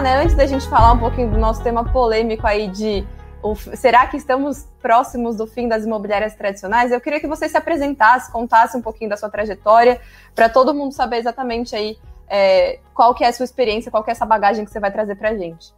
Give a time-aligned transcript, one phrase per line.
[0.00, 3.04] né, antes da gente falar um pouquinho do nosso tema polêmico aí de
[3.42, 6.92] o, será que estamos próximos do fim das imobiliárias tradicionais?
[6.92, 10.00] Eu queria que você se apresentasse, contasse um pouquinho da sua trajetória,
[10.36, 11.98] para todo mundo saber exatamente aí
[12.28, 14.92] é, qual que é a sua experiência, qual que é essa bagagem que você vai
[14.92, 15.74] trazer para a gente.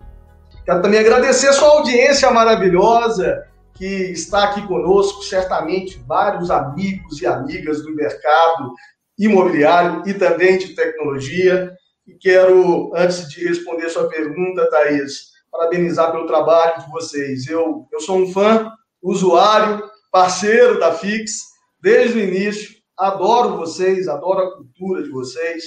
[0.66, 7.26] Quero também agradecer a sua audiência maravilhosa que está aqui conosco, certamente vários amigos e
[7.26, 8.70] amigas do mercado
[9.18, 11.72] imobiliário e também de tecnologia.
[12.06, 17.46] E quero, antes de responder sua pergunta, Thaís, parabenizar pelo trabalho de vocês.
[17.46, 18.70] Eu, eu sou um fã,
[19.02, 21.40] usuário, parceiro da Fix,
[21.80, 22.74] desde o início.
[22.96, 25.64] Adoro vocês, adoro a cultura de vocês.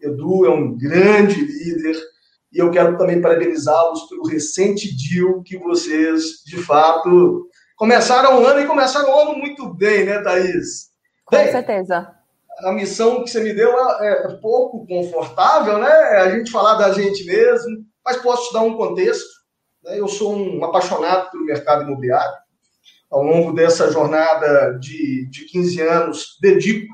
[0.00, 1.96] Edu é um grande líder
[2.52, 8.60] e eu quero também parabenizá-los pelo recente deal que vocês, de fato, começaram o ano
[8.60, 10.90] e começaram o ano muito bem, né, Thaís?
[11.24, 12.15] Com bem, certeza.
[12.64, 13.70] A missão que você me deu
[14.00, 15.90] é, é pouco confortável, né?
[15.90, 19.28] É a gente falar da gente mesmo, mas posso te dar um contexto.
[19.84, 19.98] Né?
[19.98, 22.34] Eu sou um apaixonado pelo mercado imobiliário.
[23.10, 26.92] Ao longo dessa jornada de, de 15 anos, dedico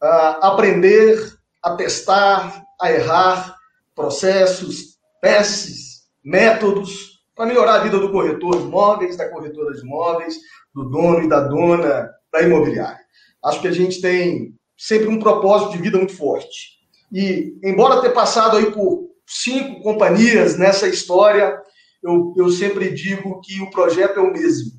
[0.00, 3.56] a aprender, a testar, a errar
[3.94, 10.36] processos, testes, métodos para melhorar a vida do corretor de imóveis, da corretora de imóveis,
[10.74, 13.00] do dono e da dona da imobiliária.
[13.44, 16.78] Acho que a gente tem sempre um propósito de vida muito forte.
[17.12, 21.60] E, embora ter passado aí por cinco companhias nessa história,
[22.02, 24.78] eu, eu sempre digo que o projeto é o mesmo.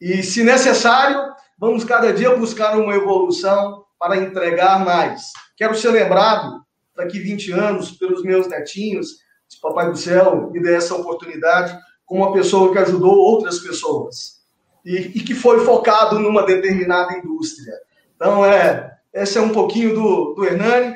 [0.00, 1.20] E, se necessário,
[1.58, 5.30] vamos cada dia buscar uma evolução para entregar mais.
[5.56, 6.64] Quero ser lembrado
[6.96, 12.22] daqui 20 anos pelos meus netinhos, se Papai do Céu me der essa oportunidade, como
[12.22, 14.42] uma pessoa que ajudou outras pessoas
[14.84, 17.72] e, e que foi focado numa determinada indústria.
[18.14, 20.94] Então, é, esse é um pouquinho do, do Hernani.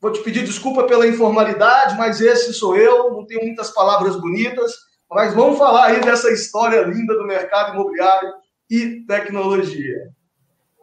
[0.00, 4.72] Vou te pedir desculpa pela informalidade, mas esse sou eu, não tenho muitas palavras bonitas,
[5.10, 8.32] mas vamos falar aí dessa história linda do mercado imobiliário
[8.70, 10.08] e tecnologia.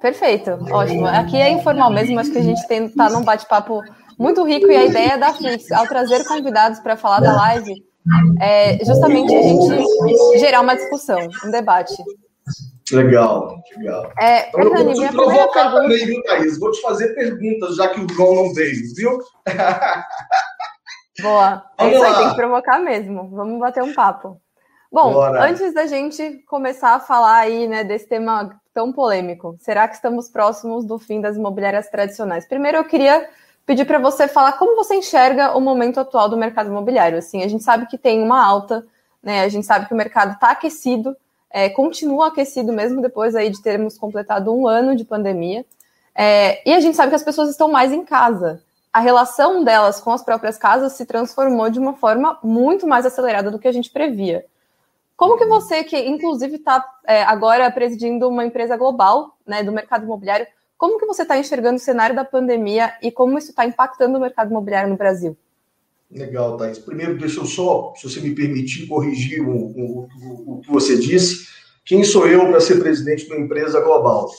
[0.02, 1.08] Perfeito, ótimo.
[1.08, 3.82] Aqui é informal mesmo, acho que a gente está num bate-papo
[4.20, 7.74] muito rico e a ideia da Fix, ao trazer convidados para falar da live,
[8.40, 11.96] é justamente a gente gerar uma discussão, um debate.
[12.92, 14.12] Legal, legal.
[14.20, 15.82] É, então, Hernani, eu vou te provocar pergunta...
[15.82, 16.60] também, viu, Thaís?
[16.60, 19.18] Vou te fazer perguntas, já que o João não veio, viu?
[21.22, 21.64] Boa.
[21.78, 22.10] Vamos é isso lá.
[22.10, 23.30] aí, tem que provocar mesmo.
[23.30, 24.40] Vamos bater um papo.
[24.92, 25.44] Bom, Bora.
[25.44, 30.30] antes da gente começar a falar aí, né, desse tema tão polêmico, será que estamos
[30.30, 32.48] próximos do fim das imobiliárias tradicionais?
[32.48, 33.28] Primeiro, eu queria
[33.66, 37.18] pedir para você falar como você enxerga o momento atual do mercado imobiliário.
[37.18, 38.86] Assim, a gente sabe que tem uma alta,
[39.24, 39.42] né?
[39.42, 41.16] A gente sabe que o mercado está aquecido,
[41.56, 45.66] é, continua aquecido mesmo depois aí de termos completado um ano de pandemia.
[46.14, 48.62] É, e a gente sabe que as pessoas estão mais em casa.
[48.92, 53.50] A relação delas com as próprias casas se transformou de uma forma muito mais acelerada
[53.50, 54.46] do que a gente previa.
[55.16, 60.04] Como que você, que inclusive está é, agora presidindo uma empresa global né, do mercado
[60.04, 60.46] imobiliário,
[60.78, 64.22] como que você está enxergando o cenário da pandemia e como isso está impactando o
[64.22, 65.38] mercado imobiliário no Brasil?
[66.12, 66.80] Legal, Thais.
[66.80, 70.98] Primeiro, deixa eu só, se você me permitir, corrigir o, o, o, o que você
[70.98, 71.48] disse.
[71.84, 74.30] Quem sou eu para ser presidente de uma empresa global?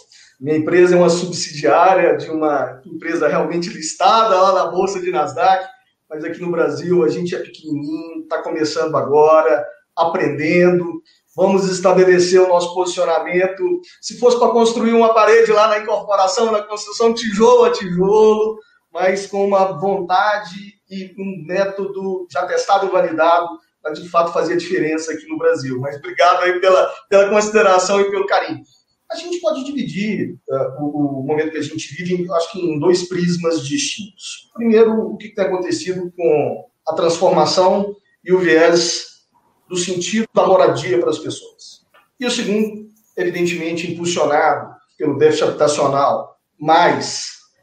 [0.41, 5.67] Minha empresa é uma subsidiária de uma empresa realmente listada lá na Bolsa de Nasdaq,
[6.09, 11.03] mas aqui no Brasil a gente é pequenininho, está começando agora, aprendendo
[11.37, 13.63] vamos estabelecer o nosso posicionamento.
[14.01, 18.59] Se fosse para construir uma parede lá na incorporação, na construção, tijolo a tijolo,
[18.97, 23.47] mas com uma vontade e um método já testado e validado
[23.83, 25.79] para de fato fazer a diferença aqui no Brasil.
[25.79, 28.63] Mas obrigado aí pela, pela consideração e pelo carinho.
[29.11, 32.79] A gente pode dividir uh, o, o, momento que a gente vive, acho que em
[32.79, 34.51] dois prismas distintos.
[34.55, 39.27] Primeiro, o que tem acontecido com a transformação e o viés
[39.69, 41.85] do sentido da moradia para as pessoas.
[42.19, 46.39] E o segundo, evidentemente, impulsionado pelo déficit habitacional,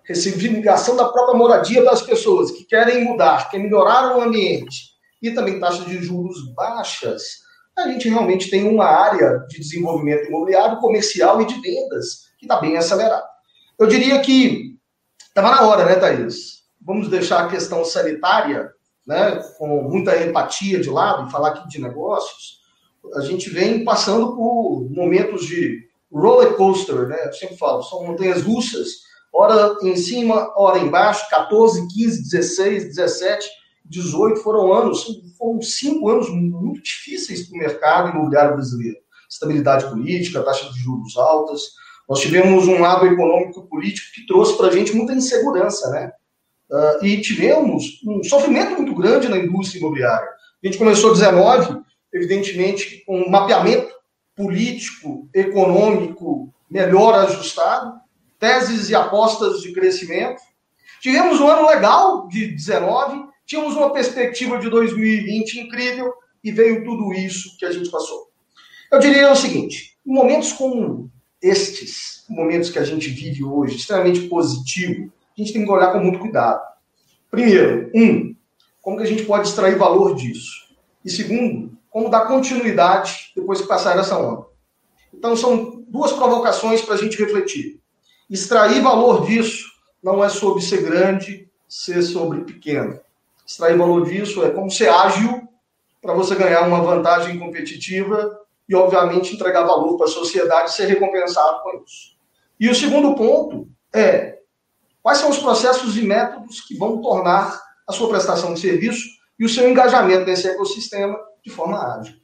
[0.08, 5.32] mais ressignificação da própria moradia das pessoas que querem mudar, querem melhorar o ambiente, e
[5.32, 7.44] também taxas de juros baixas,
[7.78, 12.60] a gente realmente tem uma área de desenvolvimento imobiliário, comercial e de vendas que está
[12.60, 13.26] bem acelerada.
[13.80, 14.76] Eu diria que
[15.28, 16.64] estava na hora, né, Thaís?
[16.82, 18.70] Vamos deixar a questão sanitária
[19.08, 22.62] né, com muita empatia de lado, e falar aqui de negócios,
[23.16, 27.28] a gente vem passando por momentos de roller coaster, né?
[27.28, 29.04] Eu sempre falo, são montanhas russas,
[29.34, 33.50] hora em cima, hora embaixo, 14, 15, 16, 17,
[33.86, 35.06] 18 foram anos,
[35.38, 38.98] foram cinco anos muito difíceis para o mercado imobiliário brasileiro.
[39.30, 41.62] Estabilidade política, taxa de juros altas.
[42.08, 46.12] Nós tivemos um lado econômico político que trouxe para a gente muita insegurança, né?
[46.70, 50.28] Uh, e tivemos um sofrimento muito grande na indústria imobiliária.
[50.64, 51.82] A gente começou 19,
[52.14, 53.92] evidentemente, com um mapeamento
[54.36, 58.03] político, econômico melhor ajustado,
[58.44, 60.42] teses e apostas de crescimento.
[61.00, 66.14] Tivemos um ano legal de 19, tínhamos uma perspectiva de 2020 incrível
[66.44, 68.28] e veio tudo isso que a gente passou.
[68.92, 71.10] Eu diria o seguinte: em momentos como
[71.42, 76.00] estes, momentos que a gente vive hoje, extremamente positivo, a gente tem que olhar com
[76.00, 76.62] muito cuidado.
[77.32, 78.36] Primeiro, um,
[78.82, 80.68] como que a gente pode extrair valor disso?
[81.06, 84.48] E segundo, como dar continuidade depois que passar essa onda?
[85.14, 87.83] Então, são duas provocações para a gente refletir.
[88.34, 89.70] Extrair valor disso
[90.02, 93.00] não é sobre ser grande, ser sobre pequeno.
[93.46, 95.48] Extrair valor disso é como ser ágil
[96.02, 98.36] para você ganhar uma vantagem competitiva
[98.68, 102.18] e, obviamente, entregar valor para a sociedade e ser recompensado com isso.
[102.60, 104.40] E o segundo ponto é
[105.04, 109.08] quais são os processos e métodos que vão tornar a sua prestação de serviço
[109.38, 112.16] e o seu engajamento nesse ecossistema de forma ágil.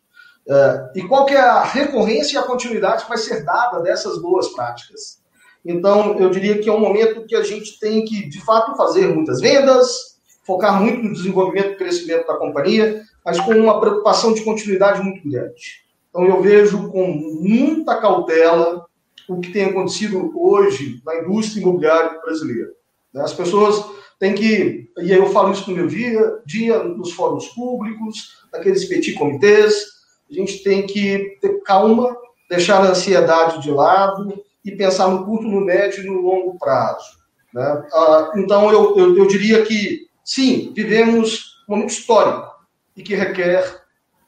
[0.50, 4.20] É, e qual que é a recorrência e a continuidade que vai ser dada dessas
[4.20, 5.19] boas práticas.
[5.66, 9.08] Então, eu diria que é um momento que a gente tem que, de fato, fazer
[9.08, 14.42] muitas vendas, focar muito no desenvolvimento e crescimento da companhia, mas com uma preocupação de
[14.44, 15.84] continuidade muito grande.
[16.10, 18.86] Então, eu vejo com muita cautela
[19.28, 22.72] o que tem acontecido hoje na indústria imobiliária brasileira.
[23.14, 23.22] Né?
[23.22, 23.86] As pessoas
[24.20, 29.14] têm que, e eu falo isso no meu dia, dia nos fóruns públicos, naqueles petit
[29.14, 32.16] comitês, a gente tem que ter calma,
[32.50, 34.34] deixar a ansiedade de lado
[34.64, 37.20] e pensar no curto, no médio e no longo prazo.
[37.54, 37.84] Né?
[37.94, 42.48] Ah, então, eu, eu, eu diria que, sim, vivemos um momento histórico
[42.96, 43.82] e que requer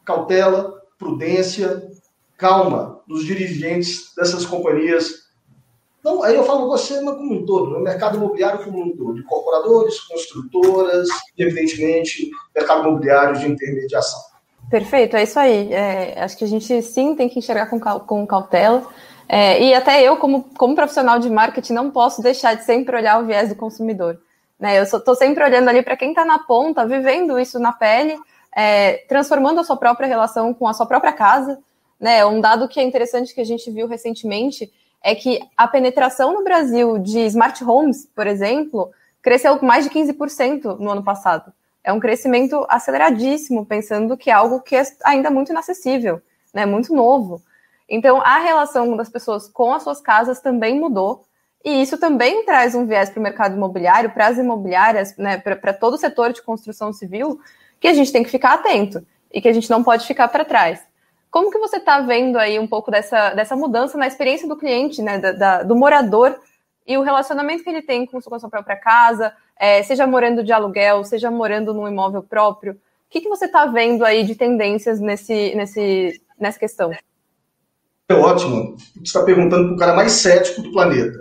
[0.06, 1.84] cautela, prudência,
[2.38, 5.22] calma dos dirigentes dessas companhias.
[6.04, 7.80] Não, aí eu falo você mas como um todo, né?
[7.80, 11.08] mercado imobiliário como um todo, de incorporadores, construtoras
[11.38, 14.20] e, evidentemente, mercado imobiliário de intermediação.
[14.70, 15.72] Perfeito, é isso aí.
[15.72, 18.88] É, acho que a gente sim tem que enxergar com, com cautela.
[19.34, 23.18] É, e até eu, como, como profissional de marketing, não posso deixar de sempre olhar
[23.22, 24.20] o viés do consumidor.
[24.60, 24.78] Né?
[24.78, 28.20] Eu estou sempre olhando ali para quem está na ponta, vivendo isso na pele
[28.54, 31.60] é, transformando a sua própria relação com a sua própria casa.
[31.98, 32.26] Né?
[32.26, 34.70] Um dado que é interessante que a gente viu recentemente
[35.02, 38.92] é que a penetração no Brasil de smart homes, por exemplo,
[39.22, 41.54] cresceu mais de 15% no ano passado.
[41.84, 46.22] É um crescimento aceleradíssimo, pensando que é algo que é ainda muito inacessível,
[46.54, 46.66] né?
[46.66, 47.42] muito novo.
[47.94, 51.26] Então, a relação das pessoas com as suas casas também mudou,
[51.64, 55.74] e isso também traz um viés para o mercado imobiliário, para as imobiliárias, né, para
[55.74, 57.42] todo o setor de construção civil,
[57.82, 60.46] que a gente tem que ficar atento e que a gente não pode ficar para
[60.46, 60.82] trás.
[61.30, 65.02] Como que você está vendo aí um pouco dessa, dessa mudança na experiência do cliente,
[65.02, 66.40] né, da, da, do morador
[66.88, 70.46] e o relacionamento que ele tem com, com a sua própria casa, é, seja morando
[70.46, 72.72] de aluguel, seja morando num imóvel próprio?
[72.72, 72.78] O
[73.10, 76.92] que, que você está vendo aí de tendências nesse, nesse, nessa questão?
[78.12, 78.76] É ótimo.
[78.76, 81.18] Você está perguntando para o cara mais cético do planeta.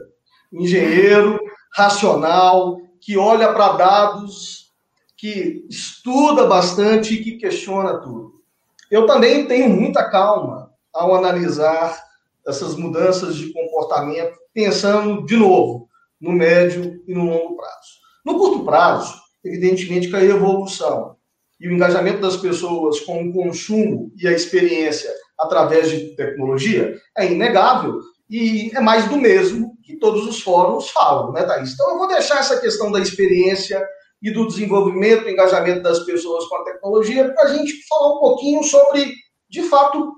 [0.53, 1.39] Engenheiro,
[1.73, 4.73] racional, que olha para dados
[5.17, 8.43] que estuda bastante e que questiona tudo.
[8.91, 11.97] Eu também tenho muita calma ao analisar
[12.45, 15.89] essas mudanças de comportamento, pensando, de novo,
[16.21, 18.01] no médio e no longo prazo.
[18.25, 19.15] No curto prazo,
[19.45, 21.15] evidentemente que a evolução
[21.61, 27.33] e o engajamento das pessoas com o consumo e a experiência através de tecnologia é
[27.33, 31.73] inegável e é mais do mesmo que todos os fóruns falam, né, Thaís?
[31.73, 33.85] Então eu vou deixar essa questão da experiência
[34.23, 38.63] e do desenvolvimento engajamento das pessoas com a tecnologia, para a gente falar um pouquinho
[38.63, 39.15] sobre,
[39.49, 40.13] de fato,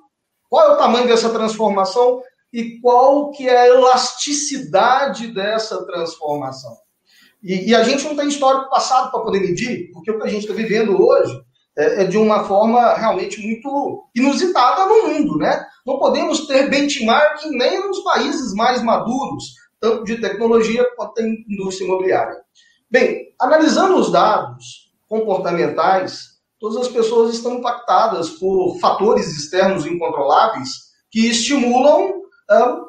[0.51, 2.21] qual é o tamanho dessa transformação
[2.53, 6.77] e qual que é a elasticidade dessa transformação.
[7.43, 10.31] E, e a gente não tem histórico passado para poder medir, porque o que a
[10.31, 11.41] gente está vivendo hoje
[11.77, 15.67] é, é, de uma forma realmente muito inusitada no mundo, né?
[15.87, 21.87] Não podemos ter benchmarking nem nos países mais maduros, tanto de tecnologia quanto da indústria
[21.87, 22.37] imobiliária.
[22.91, 31.27] Bem, analisando os dados comportamentais, todas as pessoas estão impactadas por fatores externos incontroláveis que
[31.27, 32.81] estimulam ah,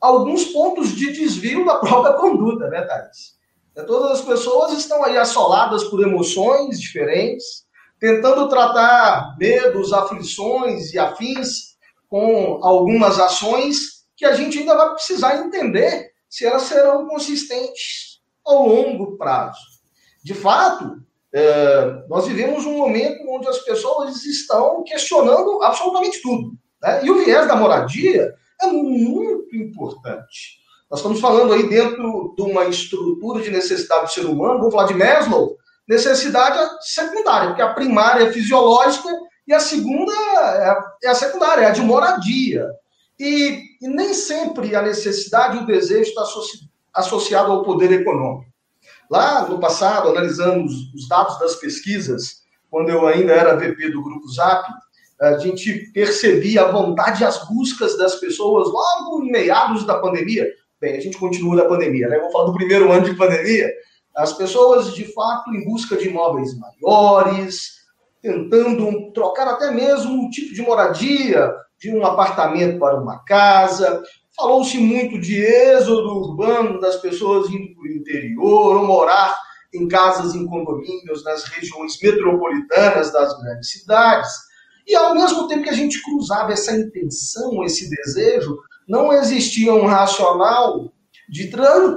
[0.00, 3.38] alguns pontos de desvio da própria conduta, né, Thales?
[3.74, 7.66] É, todas as pessoas estão aí assoladas por emoções diferentes,
[7.98, 11.76] tentando tratar medos, aflições e afins
[12.08, 18.66] com algumas ações que a gente ainda vai precisar entender se elas serão consistentes ao
[18.66, 19.60] longo prazo.
[20.22, 21.02] De fato,
[21.32, 26.52] é, nós vivemos um momento onde as pessoas estão questionando absolutamente tudo.
[26.82, 27.04] Né?
[27.04, 30.58] E o viés da moradia é muito importante.
[30.90, 34.86] Nós estamos falando aí dentro de uma estrutura de necessidade do ser humano, vamos falar
[34.86, 35.56] de Maslow,
[35.88, 39.08] necessidade secundária, porque a primária é fisiológica
[39.46, 42.68] e a segunda é, é a secundária, é a de moradia.
[43.18, 46.58] E, e, nem sempre a necessidade e o desejo está associ,
[46.94, 48.46] associado ao poder econômico.
[49.10, 54.02] Lá no passado, analisando os, os dados das pesquisas, quando eu ainda era VP do
[54.02, 54.68] Grupo Zap,
[55.20, 60.46] a gente percebia a vontade e as buscas das pessoas logo em meados da pandemia.
[60.80, 62.20] Bem, a gente continua na pandemia, né?
[62.20, 63.68] Vou falar do primeiro ano de pandemia.
[64.18, 67.78] As pessoas, de fato, em busca de imóveis maiores,
[68.20, 74.02] tentando trocar até mesmo o tipo de moradia, de um apartamento para uma casa.
[74.36, 79.38] Falou-se muito de êxodo urbano, das pessoas indo para o interior, ou morar
[79.72, 84.30] em casas em condomínios nas regiões metropolitanas das grandes cidades.
[84.84, 88.58] E ao mesmo tempo que a gente cruzava essa intenção, esse desejo,
[88.88, 90.90] não existia um racional
[91.28, 91.50] de,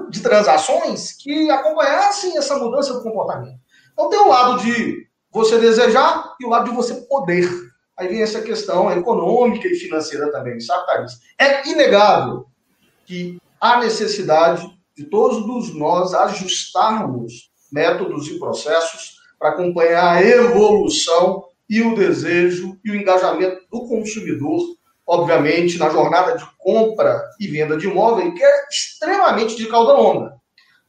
[0.09, 3.59] de transações que acompanhassem essa mudança do comportamento.
[3.93, 7.50] Então tem o lado de você desejar e o lado de você poder.
[7.97, 11.19] Aí vem essa questão econômica e financeira também, sabe, Thaís?
[11.39, 12.45] É inegável
[13.05, 21.81] que há necessidade de todos nós ajustarmos métodos e processos para acompanhar a evolução e
[21.81, 24.61] o desejo e o engajamento do consumidor,
[25.12, 30.34] obviamente, na jornada de compra e venda de imóvel, que é extremamente de cauda longa.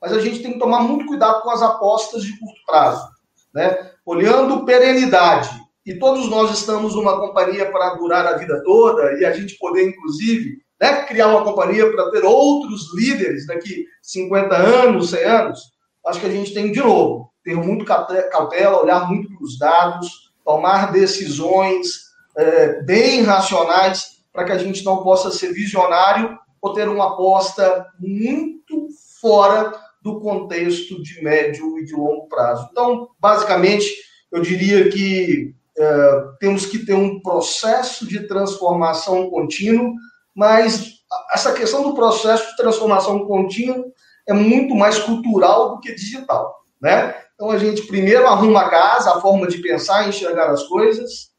[0.00, 3.04] Mas a gente tem que tomar muito cuidado com as apostas de curto prazo.
[3.52, 3.90] Né?
[4.04, 5.50] olhando perenidade,
[5.84, 9.88] e todos nós estamos numa companhia para durar a vida toda, e a gente poder,
[9.88, 15.60] inclusive, né, criar uma companhia para ter outros líderes daqui 50 anos, 100 anos,
[16.06, 20.32] acho que a gente tem, de novo, ter muito cautela, olhar muito para os dados,
[20.44, 26.88] tomar decisões é, bem racionais, para que a gente não possa ser visionário ou ter
[26.88, 28.88] uma aposta muito
[29.20, 29.72] fora
[30.02, 32.68] do contexto de médio e de longo prazo.
[32.70, 33.86] Então, basicamente,
[34.30, 39.94] eu diria que é, temos que ter um processo de transformação contínuo,
[40.34, 43.84] mas essa questão do processo de transformação contínua
[44.26, 47.14] é muito mais cultural do que digital, né?
[47.34, 51.31] Então a gente primeiro arruma a casa, a forma de pensar e enxergar as coisas,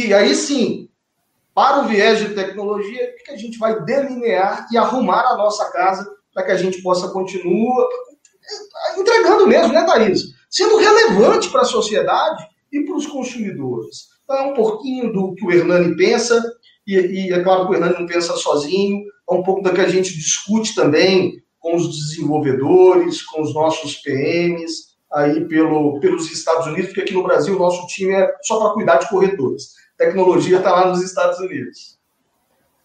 [0.00, 0.88] e aí sim,
[1.54, 5.70] para o viés de tecnologia, o que a gente vai delinear e arrumar a nossa
[5.70, 7.86] casa para que a gente possa continuar
[8.98, 10.22] entregando mesmo, né, Thaís?
[10.50, 14.12] Sendo relevante para a sociedade e para os consumidores.
[14.24, 16.42] Então, é um pouquinho do que o Hernani pensa,
[16.86, 19.80] e, e, é claro que o Hernani não pensa sozinho, é um pouco do que
[19.80, 26.66] a gente discute também com os desenvolvedores, com os nossos PMs, aí pelo, pelos Estados
[26.66, 29.74] Unidos, porque aqui no Brasil o nosso time é só para cuidar de corretores.
[29.96, 31.98] Tecnologia está lá nos Estados Unidos.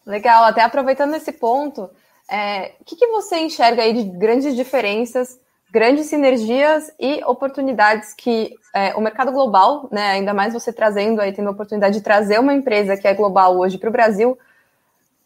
[0.06, 1.90] Legal, até aproveitando esse ponto,
[2.30, 5.40] é, o que, que você enxerga aí de grandes diferenças,
[5.72, 11.34] grandes sinergias e oportunidades que é, o mercado global, né, ainda mais você trazendo aí,
[11.34, 14.38] tendo a oportunidade de trazer uma empresa que é global hoje para o Brasil,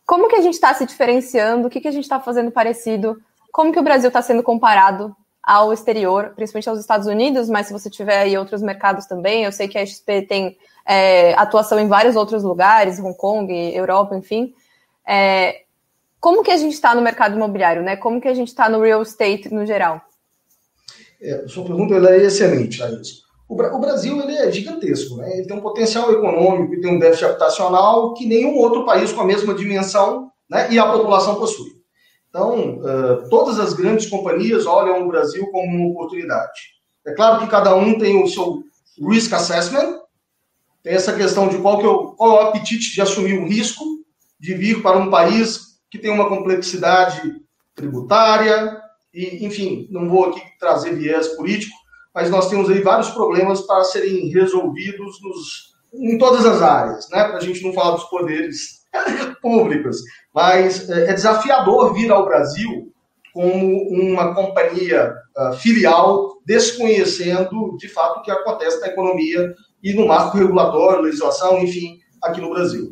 [0.05, 3.22] como que a gente está se diferenciando, o que, que a gente está fazendo parecido,
[3.51, 7.74] como que o Brasil está sendo comparado ao exterior, principalmente aos Estados Unidos, mas se
[7.74, 11.88] você tiver aí outros mercados também, eu sei que a XP tem é, atuação em
[11.88, 14.53] vários outros lugares, Hong Kong, Europa, enfim.
[15.07, 15.63] É,
[16.19, 17.95] como que a gente está no mercado imobiliário, né?
[17.95, 20.01] Como que a gente está no real estate no geral?
[21.19, 23.21] É, sua pergunta é excelente, Thaís.
[23.50, 25.38] O, o Brasil ele é gigantesco, né?
[25.38, 29.21] Ele tem um potencial econômico e tem um déficit habitacional que nenhum outro país com
[29.21, 31.80] a mesma dimensão né, e a população possui.
[32.31, 36.59] Então, uh, todas as grandes companhias olham o Brasil como uma oportunidade.
[37.05, 38.63] É claro que cada um tem o seu
[39.05, 40.00] risk assessment,
[40.81, 43.83] tem essa questão de qual, que eu, qual é o apetite de assumir o risco
[44.39, 47.35] de vir para um país que tem uma complexidade
[47.75, 48.81] tributária,
[49.13, 51.75] e, enfim, não vou aqui trazer viés político,
[52.15, 57.25] mas nós temos aí vários problemas para serem resolvidos nos, em todas as áreas, né?
[57.25, 58.80] Para a gente não falar dos poderes
[59.41, 59.98] públicos.
[60.33, 62.91] Mas é, é desafiador vir ao Brasil
[63.33, 70.05] como uma companhia uh, filial, desconhecendo de fato o que acontece na economia e no
[70.05, 72.91] marco regulatório, legislação, enfim, aqui no Brasil.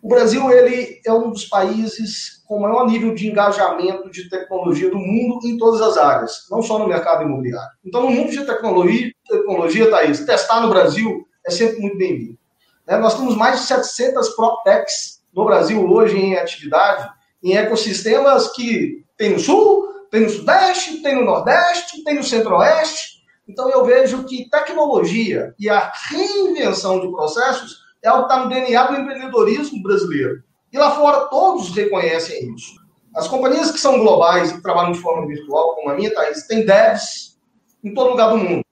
[0.00, 4.98] O Brasil ele é um dos países com maior nível de engajamento de tecnologia do
[4.98, 7.70] mundo em todas as áreas, não só no mercado imobiliário.
[7.84, 12.38] Então, no mundo de tecnologia, tecnologia Thaís, testar no Brasil é sempre muito bem-vindo.
[12.86, 12.98] Né?
[12.98, 17.08] Nós temos mais de 700 PropTechs no Brasil hoje em atividade,
[17.42, 23.14] em ecossistemas que tem no Sul, tem no Sudeste, tem no Nordeste, tem no Centro-Oeste.
[23.48, 28.48] Então, eu vejo que tecnologia e a reinvenção de processos é algo que está no
[28.48, 30.42] DNA do empreendedorismo brasileiro.
[30.72, 32.74] E lá fora todos reconhecem isso.
[33.14, 36.46] As companhias que são globais e que trabalham de forma virtual, como a minha, Thaís,
[36.46, 37.38] tem devs
[37.82, 38.62] em todo lugar do mundo.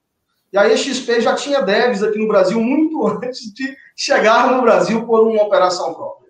[0.52, 5.07] E a EXP já tinha devs aqui no Brasil muito antes de chegar no Brasil
[5.07, 6.22] por uma operação própria.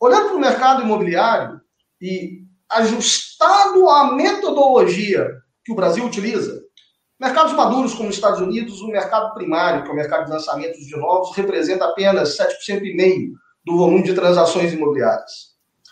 [0.00, 1.60] Olhando para o mercado imobiliário
[2.00, 2.40] e
[2.70, 5.30] ajustado à metodologia
[5.64, 6.60] que o Brasil utiliza,
[7.20, 10.80] mercados maduros como os Estados Unidos, o mercado primário, que é o mercado de lançamentos
[10.86, 13.32] de novos, representa apenas 7,5%
[13.64, 15.50] do volume de transações imobiliárias.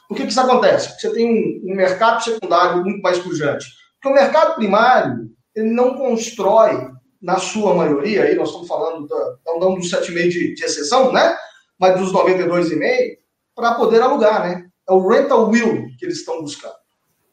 [0.09, 0.99] Por que, que isso acontece?
[0.99, 3.67] Você tem um, um mercado secundário muito mais pujante.
[4.01, 6.89] Porque o mercado primário ele não constrói,
[7.21, 11.37] na sua maioria, aí nós estamos falando, da, não dos 7,5% de, de exceção, né?
[11.79, 13.17] mas dos 92,5%,
[13.59, 14.49] para poder alugar.
[14.49, 14.65] Né?
[14.89, 16.77] É o rental will que eles estão buscando.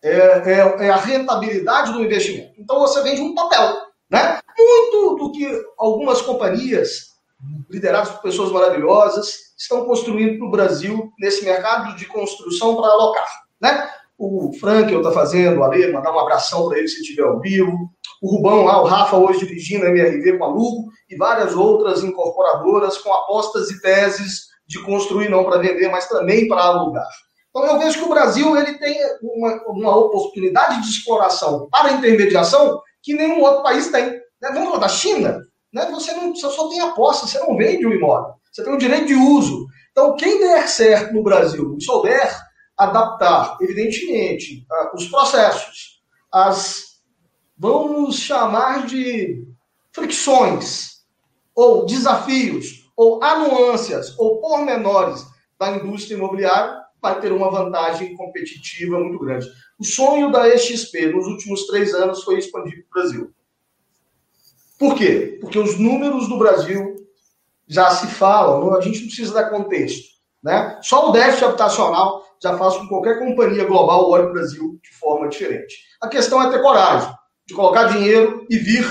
[0.03, 2.53] É, é, é, a rentabilidade do investimento.
[2.57, 3.75] Então você vende um papel.
[4.09, 4.39] Né?
[4.57, 7.11] Muito do que algumas companhias,
[7.69, 13.27] lideradas por pessoas maravilhosas, estão construindo para o Brasil nesse mercado de construção para alocar.
[13.61, 13.87] Né?
[14.17, 17.91] O Frankel está fazendo, o Ale, mandar um abração para ele se estiver ao vivo.
[18.21, 22.03] O Rubão lá, o Rafa hoje dirigindo a MRV com a Lugo e várias outras
[22.03, 27.07] incorporadoras com apostas e teses de construir não para vender, mas também para alugar.
[27.49, 32.81] Então eu vejo que o Brasil ele tem uma, uma oportunidade de exploração para intermediação
[33.01, 34.05] que nenhum outro país tem.
[34.05, 34.49] Né?
[34.53, 35.41] Vamos falar da China?
[35.71, 35.85] Né?
[35.91, 38.33] Você, não, você só tem aposta, você não vende o imóvel.
[38.51, 39.67] Você tem o direito de uso.
[39.91, 42.29] Então, quem der certo no Brasil e souber
[42.77, 46.99] adaptar, evidentemente, os processos, as,
[47.57, 49.47] vamos chamar de
[49.93, 50.95] fricções,
[51.55, 55.25] ou desafios, ou anuâncias, ou pormenores
[55.59, 59.47] da indústria imobiliária, vai ter uma vantagem competitiva muito grande.
[59.79, 63.33] O sonho da EXP nos últimos três anos foi expandir para o Brasil.
[64.79, 65.37] Por quê?
[65.39, 66.95] Porque os números do Brasil
[67.67, 70.15] já se falam, a gente não precisa dar contexto.
[70.43, 70.79] Né?
[70.81, 74.97] Só o déficit habitacional já faz com que qualquer companhia global olhe o Brasil de
[74.97, 75.75] forma diferente.
[76.01, 77.11] A questão é ter coragem
[77.47, 78.85] de colocar dinheiro e vir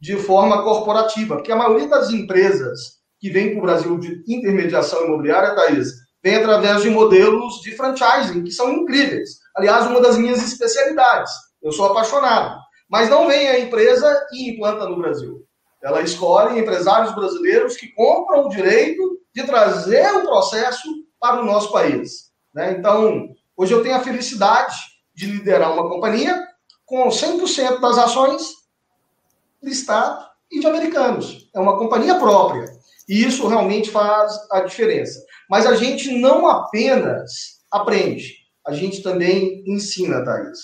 [0.00, 5.04] de forma corporativa, porque a maioria das empresas que vem para o Brasil de intermediação
[5.04, 5.92] imobiliária, Thaís,
[6.24, 9.38] vem através de modelos de franchising, que são incríveis.
[9.56, 11.30] Aliás, uma das minhas especialidades.
[11.62, 12.58] Eu sou apaixonado.
[12.90, 15.40] Mas não vem a empresa e implanta no Brasil.
[15.80, 20.88] Ela escolhe empresários brasileiros que compram o direito de trazer o processo
[21.20, 22.32] para o nosso país.
[22.52, 22.72] Né?
[22.72, 24.76] Então, hoje eu tenho a felicidade
[25.14, 26.44] de liderar uma companhia
[26.84, 28.42] com 100% das ações
[29.62, 31.48] do Estado e de americanos.
[31.54, 32.64] É uma companhia própria.
[33.08, 35.20] E isso realmente faz a diferença.
[35.48, 38.34] Mas a gente não apenas aprende,
[38.66, 40.58] a gente também ensina, Thaís.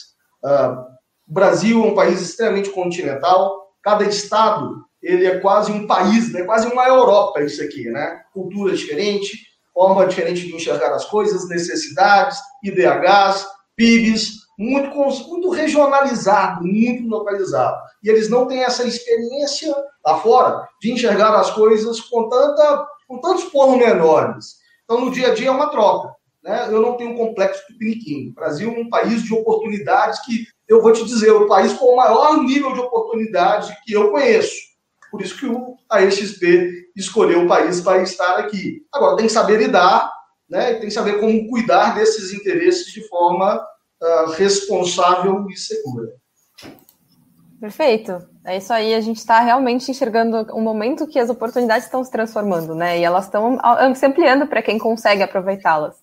[0.45, 0.81] Uh,
[1.29, 6.43] o Brasil é um país extremamente continental, cada estado ele é quase um país, né?
[6.43, 8.21] quase uma Europa isso aqui, né?
[8.33, 9.39] Cultura diferente,
[9.73, 13.47] forma diferente de enxergar as coisas, necessidades, IDHs,
[13.77, 14.91] PIBs, muito,
[15.29, 17.81] muito regionalizado, muito localizado.
[18.03, 19.73] E eles não têm essa experiência
[20.05, 24.57] lá fora de enxergar as coisas com, tanta, com tantos pormenores.
[24.85, 26.13] Então, no dia a dia é uma troca.
[26.43, 26.67] Né?
[26.71, 28.31] Eu não tenho um complexo tupiniquim.
[28.31, 31.73] O Brasil é um país de oportunidades que, eu vou te dizer, é o país
[31.75, 34.57] com o maior nível de oportunidade que eu conheço.
[35.11, 35.47] Por isso que
[35.91, 38.83] a EXP escolheu o país para estar aqui.
[38.93, 40.13] Agora, tem que saber lidar,
[40.49, 40.75] né?
[40.75, 43.65] tem que saber como cuidar desses interesses de forma
[44.03, 46.15] uh, responsável e segura.
[47.61, 48.27] Perfeito.
[48.45, 52.11] É isso aí, a gente está realmente enxergando um momento que as oportunidades estão se
[52.11, 52.99] transformando, né?
[52.99, 53.59] E elas estão
[53.95, 55.97] se ampliando para quem consegue aproveitá-las.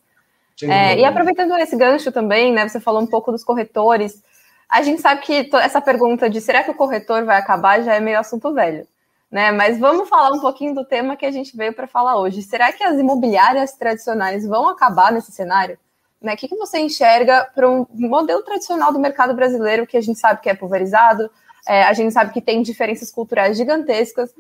[0.62, 2.68] É, e aproveitando esse gancho também, né?
[2.68, 4.22] Você falou um pouco dos corretores.
[4.70, 8.00] A gente sabe que essa pergunta de será que o corretor vai acabar já é
[8.00, 8.88] meio assunto velho
[9.36, 9.52] né?
[9.52, 12.42] Mas vamos falar um pouquinho do tema que a gente veio para falar hoje.
[12.42, 15.78] Será que as imobiliárias tradicionais vão acabar nesse cenário?
[16.26, 16.34] Né?
[16.34, 20.20] O que, que você enxerga para um modelo tradicional do mercado brasileiro que a gente
[20.20, 21.30] sabe que é pulverizado,
[21.68, 24.32] é, a gente sabe que tem diferenças culturais gigantescas.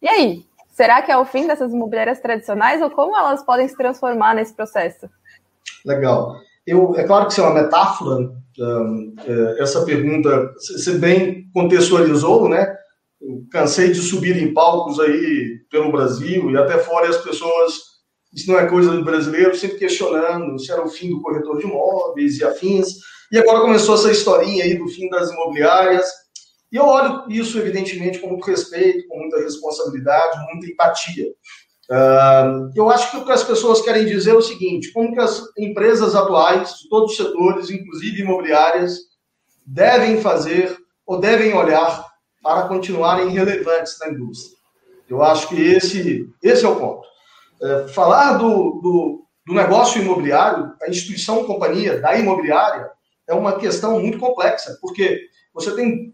[0.00, 3.76] E aí, será que é o fim dessas imobiliárias tradicionais ou como elas podem se
[3.76, 5.08] transformar nesse processo?
[5.84, 6.34] Legal.
[6.66, 12.48] Eu, é claro que isso é uma metáfora, um, é, essa pergunta, você bem contextualizou,
[12.48, 12.74] né?
[13.50, 17.93] cansei de subir em palcos aí pelo Brasil e até fora as pessoas
[18.34, 21.64] isso não é coisa do brasileiro, sempre questionando se era o fim do corretor de
[21.64, 22.88] imóveis e afins.
[23.30, 26.06] E agora começou essa historinha aí do fim das imobiliárias.
[26.72, 31.28] E eu olho isso, evidentemente, com muito respeito, com muita responsabilidade, muita empatia.
[31.88, 35.20] Uh, eu acho que o que as pessoas querem dizer é o seguinte: como que
[35.20, 38.98] as empresas atuais, de todos os setores, inclusive imobiliárias,
[39.64, 42.04] devem fazer ou devem olhar
[42.42, 44.58] para continuarem relevantes na indústria.
[45.08, 47.13] Eu acho que esse, esse é o ponto.
[47.62, 52.90] É, falar do, do, do, negócio imobiliário, a instituição companhia da imobiliária,
[53.28, 56.12] é uma questão muito complexa, porque você tem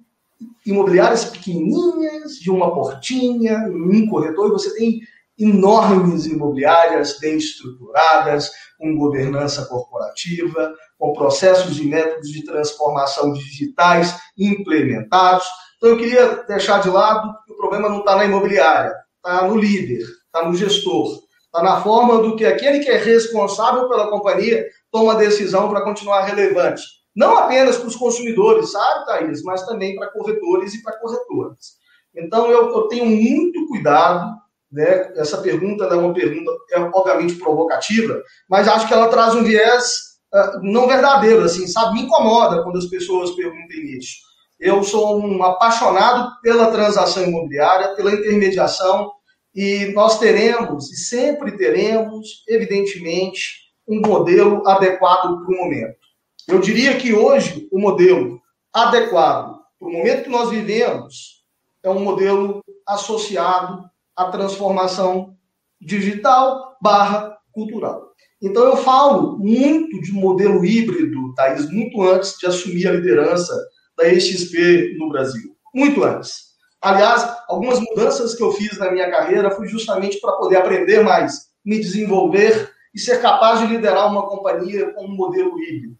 [0.65, 5.01] imobiliárias pequenininhas, de uma portinha, um corretor, e você tem
[5.39, 15.47] enormes imobiliárias bem estruturadas, com governança corporativa, com processos e métodos de transformação digitais implementados.
[15.77, 19.57] Então, eu queria deixar de lado que o problema não está na imobiliária, está no
[19.57, 21.23] líder, está no gestor,
[21.53, 26.23] está na forma do que aquele que é responsável pela companhia toma decisão para continuar
[26.23, 26.83] relevante.
[27.15, 31.81] Não apenas para os consumidores, sabe, Thaís, mas também para corretores e para corretoras.
[32.15, 35.13] Então, eu, eu tenho muito cuidado né?
[35.17, 40.21] Essa pergunta é uma pergunta, é, obviamente, provocativa, mas acho que ela traz um viés
[40.33, 41.95] uh, não verdadeiro, assim, sabe?
[41.95, 44.17] Me incomoda quando as pessoas perguntem isso.
[44.59, 49.11] Eu sou um apaixonado pela transação imobiliária, pela intermediação,
[49.55, 55.99] e nós teremos, e sempre teremos, evidentemente, um modelo adequado para o momento.
[56.47, 58.41] Eu diria que hoje o modelo
[58.73, 61.45] adequado para o momento que nós vivemos
[61.83, 65.37] é um modelo associado a transformação
[65.81, 68.11] digital barra cultural.
[68.43, 73.55] Então eu falo muito de modelo híbrido, Thaís, muito antes de assumir a liderança
[73.97, 75.57] da EXP no Brasil.
[75.75, 76.50] Muito antes.
[76.83, 81.51] Aliás, algumas mudanças que eu fiz na minha carreira foi justamente para poder aprender mais,
[81.65, 85.97] me desenvolver e ser capaz de liderar uma companhia com um modelo híbrido.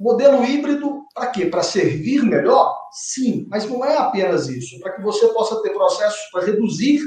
[0.00, 1.46] Modelo híbrido para quê?
[1.46, 2.74] Para servir melhor?
[2.92, 4.78] Sim, mas não é apenas isso.
[4.80, 7.00] Para que você possa ter processos para reduzir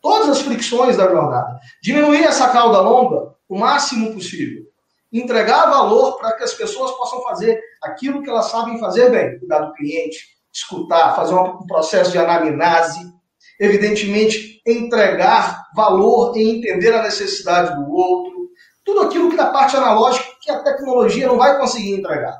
[0.00, 1.60] todas as fricções da jornada.
[1.82, 4.64] Diminuir essa cauda longa o máximo possível.
[5.12, 9.38] Entregar valor para que as pessoas possam fazer aquilo que elas sabem fazer bem.
[9.38, 13.00] Cuidar do cliente, escutar, fazer um processo de anamnese.
[13.58, 18.50] Evidentemente, entregar valor e entender a necessidade do outro.
[18.84, 22.36] Tudo aquilo que na parte analógica que a tecnologia não vai conseguir entregar.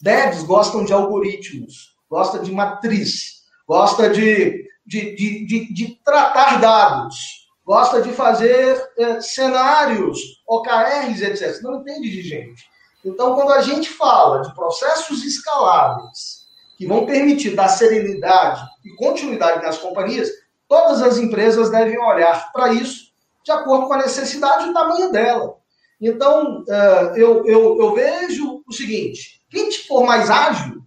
[0.00, 7.48] Devs gostam de algoritmos, gosta de matriz, gosta de de, de, de, de tratar dados,
[7.64, 11.62] gosta de fazer é, cenários, OKRs, etc.
[11.62, 12.64] Não entende de gente.
[13.04, 16.41] Então, quando a gente fala de processos escaláveis
[16.82, 20.28] que vão permitir dar serenidade e continuidade nas companhias,
[20.66, 23.12] todas as empresas devem olhar para isso
[23.44, 25.54] de acordo com a necessidade e o tamanho dela.
[26.00, 30.82] Então, é, eu, eu, eu vejo o seguinte: quem for mais ágil,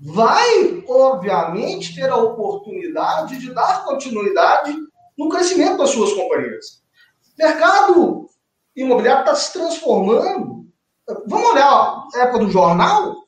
[0.00, 4.72] vai, obviamente, ter a oportunidade de dar continuidade
[5.18, 6.84] no crescimento das suas companhias.
[7.36, 8.28] Mercado
[8.76, 10.64] imobiliário está se transformando.
[11.26, 13.19] Vamos olhar a época do jornal,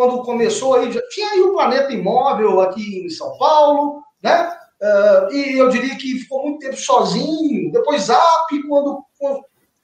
[0.00, 4.50] quando começou aí, já tinha aí o Planeta Imóvel aqui em São Paulo, né?
[4.80, 7.70] Uh, e eu diria que ficou muito tempo sozinho.
[7.70, 9.04] Depois Zap, quando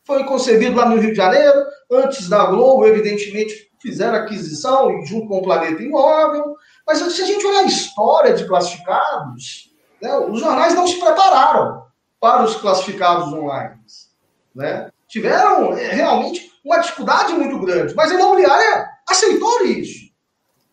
[0.06, 5.36] foi concebido lá no Rio de Janeiro, antes da Globo, evidentemente fizeram aquisição junto com
[5.36, 6.56] o Planeta Imóvel.
[6.86, 11.82] Mas se a gente olhar a história de classificados, né, os jornais não se prepararam
[12.18, 13.76] para os classificados online.
[14.54, 14.88] Né?
[15.06, 20.05] Tiveram é, realmente uma dificuldade muito grande, mas a imobiliária aceitou isso.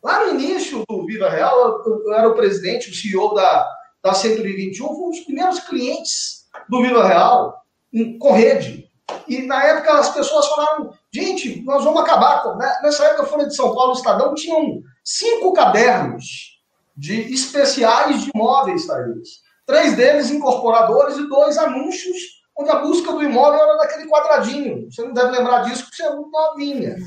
[0.03, 3.67] Lá no início do Viva Real, eu, eu era o presidente, o CEO da,
[4.03, 7.63] da 121, foi um dos primeiros clientes do Viva Real
[7.93, 8.91] em, com rede.
[9.27, 12.43] E na época as pessoas falaram, gente, nós vamos acabar.
[12.43, 12.55] Com...
[12.55, 12.79] Né?
[12.83, 16.59] Nessa época, a Folha de São Paulo, o Estadão, tinham cinco cadernos
[16.97, 19.41] de especiais de imóveis, Thaís.
[19.65, 22.17] Três deles incorporadores e dois anúncios,
[22.57, 24.91] onde a busca do imóvel era daquele quadradinho.
[24.91, 26.97] Você não deve lembrar disso, porque você é muito novinha.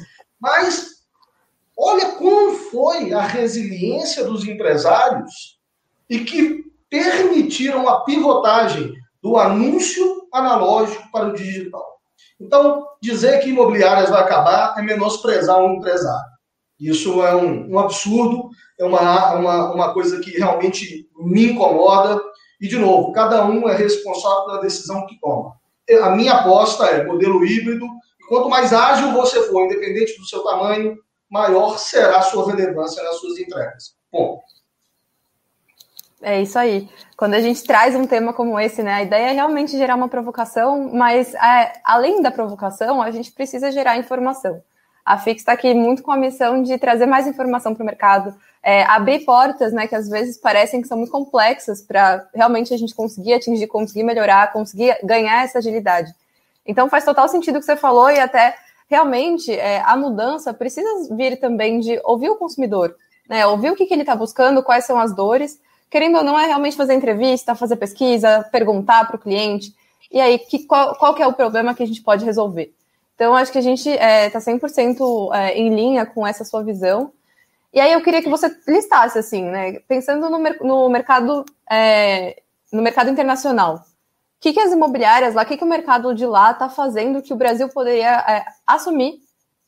[0.41, 0.96] Mas
[1.77, 5.59] olha como foi a resiliência dos empresários
[6.09, 11.85] e que permitiram a pivotagem do anúncio analógico para o digital.
[12.41, 16.37] Então, dizer que imobiliárias vai acabar é menosprezar um empresário.
[16.79, 22.21] Isso é um, um absurdo, é uma, uma, uma coisa que realmente me incomoda.
[22.61, 25.55] E, de novo, cada um é responsável pela decisão que toma.
[26.03, 27.87] A minha aposta é modelo híbrido.
[28.29, 30.97] Quanto mais ágil você for, independente do seu tamanho,
[31.37, 33.95] maior será a sua relevância nas suas entregas.
[34.11, 34.43] Ponto.
[36.23, 36.89] É isso aí.
[37.17, 40.09] Quando a gente traz um tema como esse, né, a ideia é realmente gerar uma
[40.09, 44.63] provocação, mas é, além da provocação, a gente precisa gerar informação.
[45.05, 48.35] A Fix está aqui muito com a missão de trazer mais informação para o mercado,
[48.63, 52.77] é, abrir portas, né, que às vezes parecem que são muito complexas para realmente a
[52.77, 56.13] gente conseguir atingir, conseguir melhorar, conseguir ganhar essa agilidade.
[56.67, 58.57] Então faz total sentido o que você falou e até
[58.89, 62.97] realmente é, a mudança precisa vir também de ouvir o consumidor,
[63.29, 66.39] né, ouvir o que, que ele está buscando, quais são as dores querendo ou não,
[66.39, 69.75] é realmente fazer entrevista, fazer pesquisa, perguntar para o cliente,
[70.11, 72.73] e aí que, qual, qual que é o problema que a gente pode resolver.
[73.15, 76.63] Então, acho que a gente está é, 100% tá é, em linha com essa sua
[76.63, 77.13] visão.
[77.73, 79.79] E aí eu queria que você listasse, assim, né?
[79.89, 83.83] Pensando no, no mercado é, no mercado internacional.
[84.39, 87.23] O que, que as imobiliárias lá, o que, que o mercado de lá está fazendo
[87.23, 89.15] que o Brasil poderia é, assumir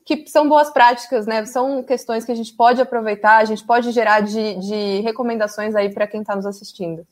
[0.09, 1.45] que são boas práticas, né?
[1.45, 5.93] São questões que a gente pode aproveitar, a gente pode gerar de, de recomendações aí
[5.93, 7.07] para quem está nos assistindo.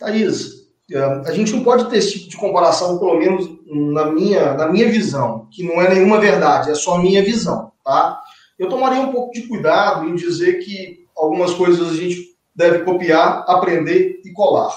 [0.00, 4.54] Thaís, é, a gente não pode ter esse tipo de comparação, pelo menos na minha,
[4.54, 8.20] na minha visão, que não é nenhuma verdade, é só minha visão, tá?
[8.58, 13.44] Eu tomaria um pouco de cuidado em dizer que algumas coisas a gente deve copiar,
[13.46, 14.74] aprender e colar.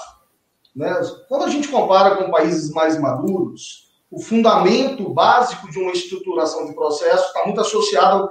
[0.76, 0.94] Né?
[1.28, 6.74] Quando a gente compara com países mais maduros, o fundamento básico de uma estruturação de
[6.74, 8.30] processo está muito associado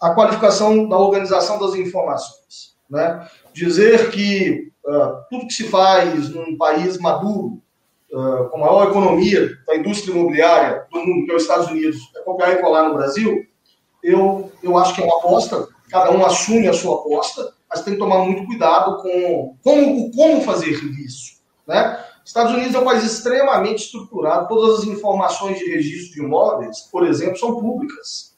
[0.00, 2.74] à qualificação da organização das informações.
[2.88, 3.28] Né?
[3.52, 7.60] Dizer que uh, tudo que se faz num país maduro,
[8.12, 11.98] uh, com a maior economia da indústria imobiliária do mundo, que é os Estados Unidos,
[12.16, 13.44] é copiar e colar no Brasil,
[14.02, 17.94] eu, eu acho que é uma aposta, cada um assume a sua aposta, mas tem
[17.94, 21.37] que tomar muito cuidado com como, como fazer isso.
[21.68, 22.02] Né?
[22.24, 27.06] Estados Unidos é um país extremamente estruturado, todas as informações de registro de imóveis, por
[27.06, 28.36] exemplo, são públicas.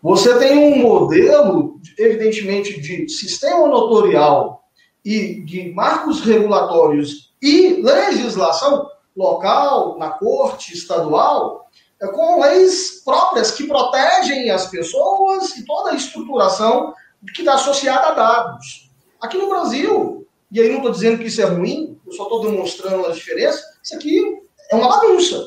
[0.00, 4.64] Você tem um modelo, evidentemente, de sistema notorial
[5.04, 11.68] e de marcos regulatórios e legislação local, na corte estadual,
[12.00, 16.94] é com leis próprias que protegem as pessoas e toda a estruturação
[17.34, 18.90] que está associada a dados.
[19.20, 22.42] Aqui no Brasil, e aí não estou dizendo que isso é ruim, eu só estou
[22.42, 25.46] demonstrando a diferença, isso aqui é uma bagunça.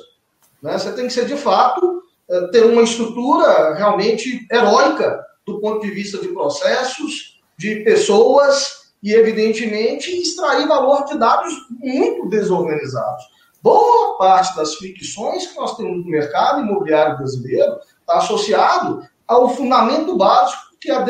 [0.62, 0.78] Né?
[0.78, 5.92] Você tem que ser, de fato, eh, ter uma estrutura realmente heróica do ponto de
[5.92, 13.26] vista de processos, de pessoas e, evidentemente, extrair valor de dados muito desorganizados.
[13.62, 20.16] Boa parte das fricções que nós temos no mercado imobiliário brasileiro está associado ao fundamento
[20.16, 21.02] básico que é a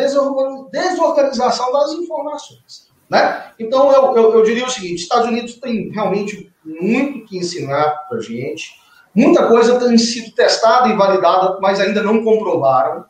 [0.71, 2.92] desorganização das informações.
[3.13, 3.51] Né?
[3.59, 8.17] Então, eu, eu, eu diria o seguinte: Estados Unidos tem realmente muito que ensinar para
[8.17, 8.71] a gente.
[9.13, 13.05] Muita coisa tem sido testada e validada, mas ainda não comprovaram.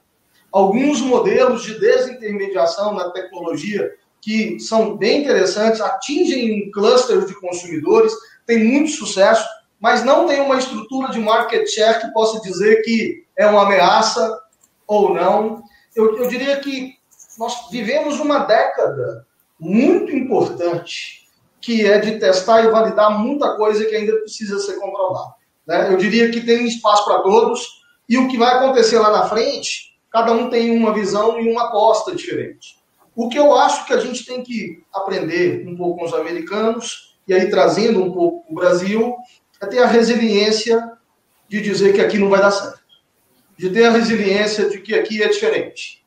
[0.51, 3.89] Alguns modelos de desintermediação na tecnologia
[4.19, 8.13] que são bem interessantes, atingem um cluster de consumidores,
[8.45, 9.47] tem muito sucesso,
[9.79, 14.37] mas não tem uma estrutura de market share que possa dizer que é uma ameaça
[14.85, 15.63] ou não
[15.95, 16.95] eu, eu diria que
[17.37, 19.25] nós vivemos uma década
[19.63, 21.27] muito importante,
[21.61, 25.33] que é de testar e validar muita coisa que ainda precisa ser comprovada.
[25.65, 25.91] Né?
[25.91, 29.97] Eu diria que tem espaço para todos, e o que vai acontecer lá na frente,
[30.11, 32.77] cada um tem uma visão e uma aposta diferente.
[33.15, 37.15] O que eu acho que a gente tem que aprender um pouco com os americanos,
[37.27, 39.15] e aí trazendo um pouco o Brasil,
[39.61, 40.91] é ter a resiliência
[41.47, 42.83] de dizer que aqui não vai dar certo
[43.57, 46.02] de ter a resiliência de que aqui é diferente,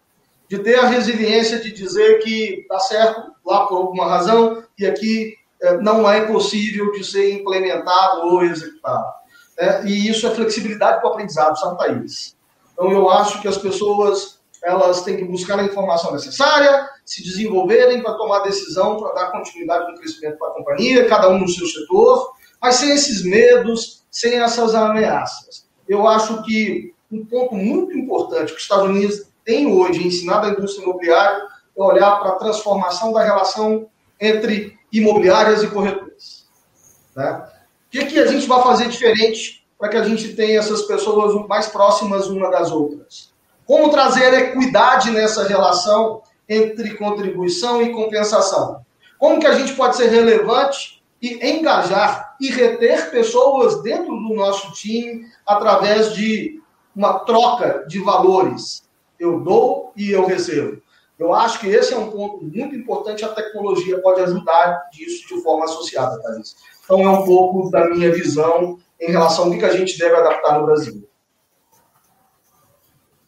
[0.48, 5.34] de ter a resiliência de dizer que está certo lá por alguma razão e aqui
[5.60, 9.06] é, não é possível de ser implementado ou executado.
[9.58, 12.36] É, e isso é flexibilidade para o aprendizado, sabe, Thaís?
[12.72, 18.02] Então, eu acho que as pessoas elas têm que buscar a informação necessária, se desenvolverem
[18.02, 21.66] para tomar decisão, para dar continuidade no crescimento para a companhia, cada um no seu
[21.66, 25.68] setor, mas sem esses medos, sem essas ameaças.
[25.88, 30.50] Eu acho que um ponto muito importante que os Estados Unidos têm hoje ensinado à
[30.50, 31.42] indústria imobiliária
[31.78, 33.86] é olhar para a transformação da relação
[34.20, 36.46] entre imobiliárias e corretores.
[37.14, 37.48] Né?
[37.86, 41.46] O que, que a gente vai fazer diferente para que a gente tenha essas pessoas
[41.48, 43.32] mais próximas uma das outras?
[43.64, 48.84] Como trazer equidade nessa relação entre contribuição e compensação?
[49.18, 54.72] Como que a gente pode ser relevante e engajar e reter pessoas dentro do nosso
[54.72, 56.60] time através de
[56.94, 58.85] uma troca de valores.
[59.18, 60.82] Eu dou e eu recebo.
[61.18, 63.24] Eu acho que esse é um ponto muito importante.
[63.24, 66.56] A tecnologia pode ajudar disso de forma associada, Thaís.
[66.84, 70.58] Então, é um pouco da minha visão em relação ao que a gente deve adaptar
[70.58, 71.08] no Brasil.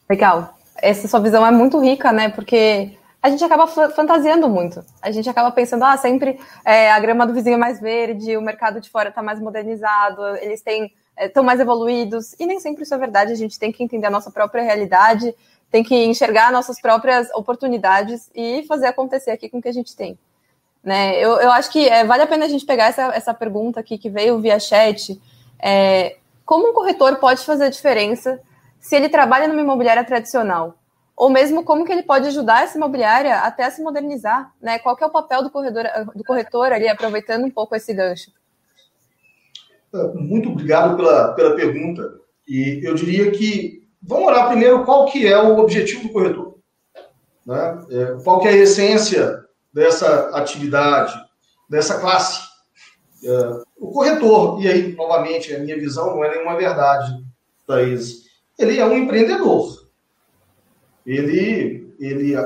[0.09, 0.55] Legal.
[0.77, 2.29] Essa sua visão é muito rica, né?
[2.29, 4.85] Porque a gente acaba fantasiando muito.
[5.03, 8.42] A gente acaba pensando, ah, sempre é, a grama do vizinho é mais verde, o
[8.42, 12.94] mercado de fora está mais modernizado, eles têm estão mais evoluídos, e nem sempre isso
[12.94, 15.35] é verdade, a gente tem que entender a nossa própria realidade,
[15.70, 19.94] tem que enxergar nossas próprias oportunidades e fazer acontecer aqui com o que a gente
[19.94, 20.18] tem.
[20.83, 21.16] Né?
[21.18, 23.98] Eu, eu acho que é, vale a pena a gente pegar essa, essa pergunta aqui
[23.98, 25.20] que veio via chat.
[25.59, 28.40] É, como um corretor pode fazer a diferença
[28.81, 30.74] se ele trabalha numa imobiliária tradicional?
[31.14, 34.52] Ou mesmo como que ele pode ajudar essa imobiliária até a se modernizar?
[34.62, 34.78] Né?
[34.78, 38.31] Qual é o papel do corretor, do corretor ali, aproveitando um pouco esse gancho?
[40.14, 42.02] Muito obrigado pela, pela pergunta.
[42.46, 46.58] E eu diria que vamos olhar primeiro qual que é o objetivo do corretor.
[47.46, 47.80] Né?
[47.90, 51.14] É, qual que é a essência dessa atividade,
[51.68, 52.40] dessa classe?
[53.24, 57.12] É, o corretor, e aí, novamente, a minha visão não é nenhuma verdade,
[57.66, 58.24] Thaís,
[58.58, 59.88] ele é um empreendedor.
[61.06, 62.37] Ele, ele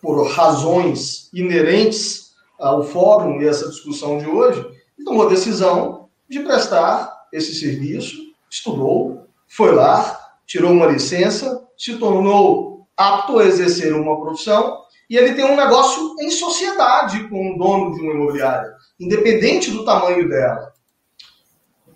[0.00, 4.64] por razões inerentes ao fórum e essa discussão de hoje,
[5.04, 8.16] tomou a decisão de prestar esse serviço,
[8.50, 10.19] estudou, foi lá,
[10.50, 16.16] tirou uma licença, se tornou apto a exercer uma profissão e ele tem um negócio
[16.18, 20.72] em sociedade com o dono de uma imobiliária, independente do tamanho dela.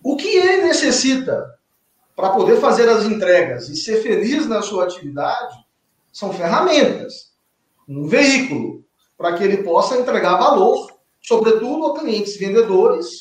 [0.05, 1.45] O que ele necessita
[2.15, 5.57] para poder fazer as entregas e ser feliz na sua atividade
[6.13, 7.33] são ferramentas,
[7.89, 8.85] um veículo
[9.19, 13.19] para que ele possa entregar valor, sobretudo a clientes vendedores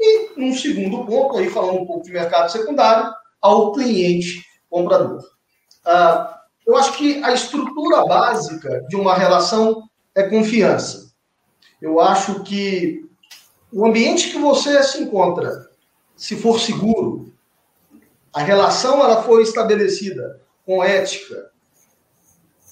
[0.00, 5.24] e, num segundo ponto, aí falando um pouco de mercado secundário, ao cliente comprador.
[5.84, 11.12] Ah, eu acho que a estrutura básica de uma relação é confiança.
[11.80, 13.08] Eu acho que
[13.72, 15.70] o ambiente que você se encontra,
[16.16, 17.32] se for seguro,
[18.32, 21.50] a relação ela foi estabelecida com ética,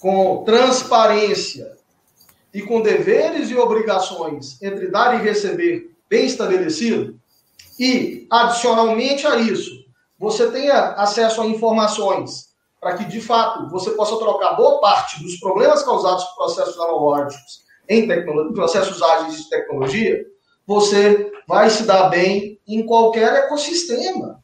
[0.01, 1.77] com transparência
[2.53, 7.19] e com deveres e obrigações entre dar e receber bem estabelecido,
[7.79, 9.84] e adicionalmente a isso,
[10.19, 15.39] você tenha acesso a informações para que, de fato, você possa trocar boa parte dos
[15.41, 18.07] problemas causados por processos analógicos em
[18.53, 20.25] processos ágeis de tecnologia,
[20.67, 24.43] você vai se dar bem em qualquer ecossistema.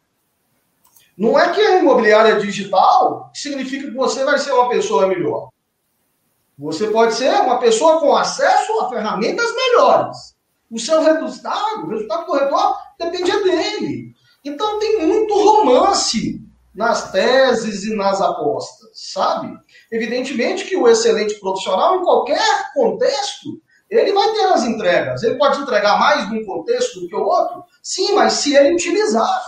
[1.16, 5.50] Não é que a imobiliária digital significa que você vai ser uma pessoa melhor.
[6.58, 10.36] Você pode ser uma pessoa com acesso a ferramentas melhores.
[10.70, 14.14] O seu resultado, o resultado corretor, depende dele.
[14.44, 16.40] Então tem muito romance
[16.74, 19.54] nas teses e nas apostas, sabe?
[19.92, 25.22] Evidentemente que o excelente profissional, em qualquer contexto, ele vai ter as entregas.
[25.22, 27.64] Ele pode entregar mais num contexto do que o outro?
[27.82, 29.42] Sim, mas se ele utilizar.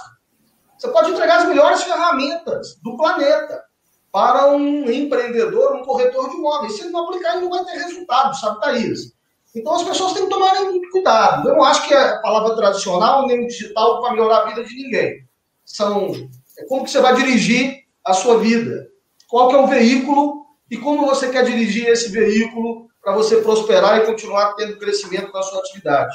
[0.76, 3.62] Você pode entregar as melhores ferramentas do planeta
[4.10, 6.74] para um empreendedor, um corretor de imóveis.
[6.74, 9.14] Se ele não aplicar, ele não vai ter resultado, sabe, Thaís?
[9.54, 11.48] Então as pessoas têm que tomar muito cuidado.
[11.48, 14.74] Eu não acho que a palavra tradicional nem o digital vai melhorar a vida de
[14.74, 15.26] ninguém.
[15.64, 16.12] São
[16.58, 18.88] é como que você vai dirigir a sua vida.
[19.28, 23.98] Qual que é o veículo e como você quer dirigir esse veículo para você prosperar
[23.98, 26.14] e continuar tendo crescimento na sua atividade.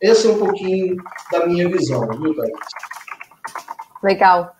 [0.00, 0.96] Esse é um pouquinho
[1.30, 2.52] da minha visão, viu, Thaís?
[4.02, 4.56] Legal.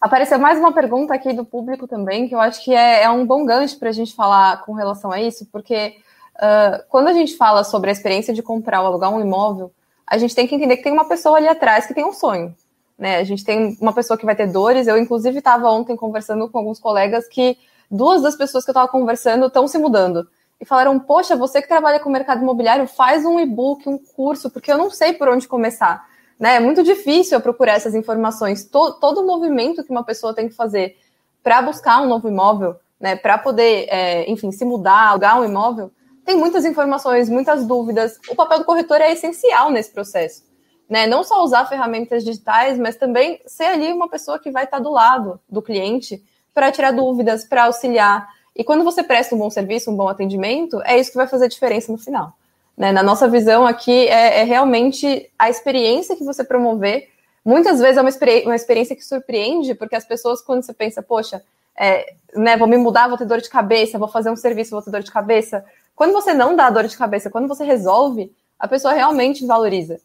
[0.00, 3.26] Apareceu mais uma pergunta aqui do público também, que eu acho que é, é um
[3.26, 5.96] bom gancho para a gente falar com relação a isso, porque
[6.36, 9.72] uh, quando a gente fala sobre a experiência de comprar ou alugar um imóvel,
[10.06, 12.54] a gente tem que entender que tem uma pessoa ali atrás que tem um sonho.
[12.98, 13.18] Né?
[13.18, 14.86] A gente tem uma pessoa que vai ter dores.
[14.86, 17.58] Eu, inclusive, estava ontem conversando com alguns colegas que
[17.90, 20.28] duas das pessoas que eu estava conversando estão se mudando.
[20.60, 24.72] E falaram: Poxa, você que trabalha com mercado imobiliário, faz um e-book, um curso, porque
[24.72, 26.06] eu não sei por onde começar.
[26.38, 26.56] Né?
[26.56, 28.64] É muito difícil eu procurar essas informações.
[28.64, 30.96] Todo, todo o movimento que uma pessoa tem que fazer
[31.42, 33.16] para buscar um novo imóvel, né?
[33.16, 35.90] para poder, é, enfim, se mudar, alugar um imóvel,
[36.26, 38.18] tem muitas informações, muitas dúvidas.
[38.28, 40.42] O papel do corretor é essencial nesse processo
[40.88, 41.06] né?
[41.06, 44.90] Não só usar ferramentas digitais, mas também ser ali uma pessoa que vai estar do
[44.90, 46.22] lado do cliente
[46.54, 48.28] para tirar dúvidas, para auxiliar.
[48.54, 51.48] E quando você presta um bom serviço, um bom atendimento, é isso que vai fazer
[51.48, 52.32] diferença no final.
[52.76, 52.92] Né?
[52.92, 57.08] Na nossa visão aqui, é, é, realmente a experiência que você promover.
[57.44, 61.02] Muitas vezes é uma, experi uma experiência que surpreende, porque as pessoas, quando você pensa,
[61.02, 61.42] poxa,
[61.78, 64.82] é, né, vou me mudar, vou ter dor de cabeça, vou fazer um serviço, vou
[64.82, 65.64] ter dor de cabeça.
[65.96, 69.98] Quando você não dá dor de cabeça, quando você resolve, a pessoa realmente valoriza.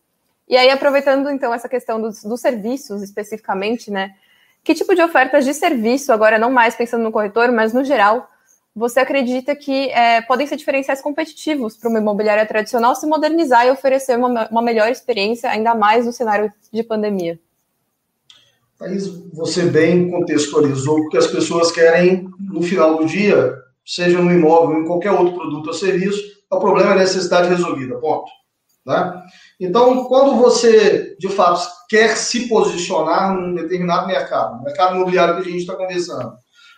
[0.47, 4.15] E aí, aproveitando então essa questão dos, dos serviços especificamente, né?
[4.63, 8.30] Que tipo de ofertas de serviço, agora não mais pensando no corretor, mas no geral,
[8.73, 13.71] você acredita que é, podem ser diferenciais competitivos para uma imobiliária tradicional se modernizar e
[13.71, 17.38] oferecer uma, uma melhor experiência, ainda mais no cenário de pandemia?
[18.77, 24.79] Thaís, você bem contextualizou que as pessoas querem no final do dia, seja no imóvel,
[24.79, 26.21] em qualquer outro produto ou serviço,
[26.52, 28.29] o problema é a necessidade resolvida, ponto.
[28.86, 29.21] Né?
[29.60, 35.42] Então, quando você, de fato, quer se posicionar num determinado mercado, no mercado imobiliário que
[35.42, 36.34] a gente está conversando,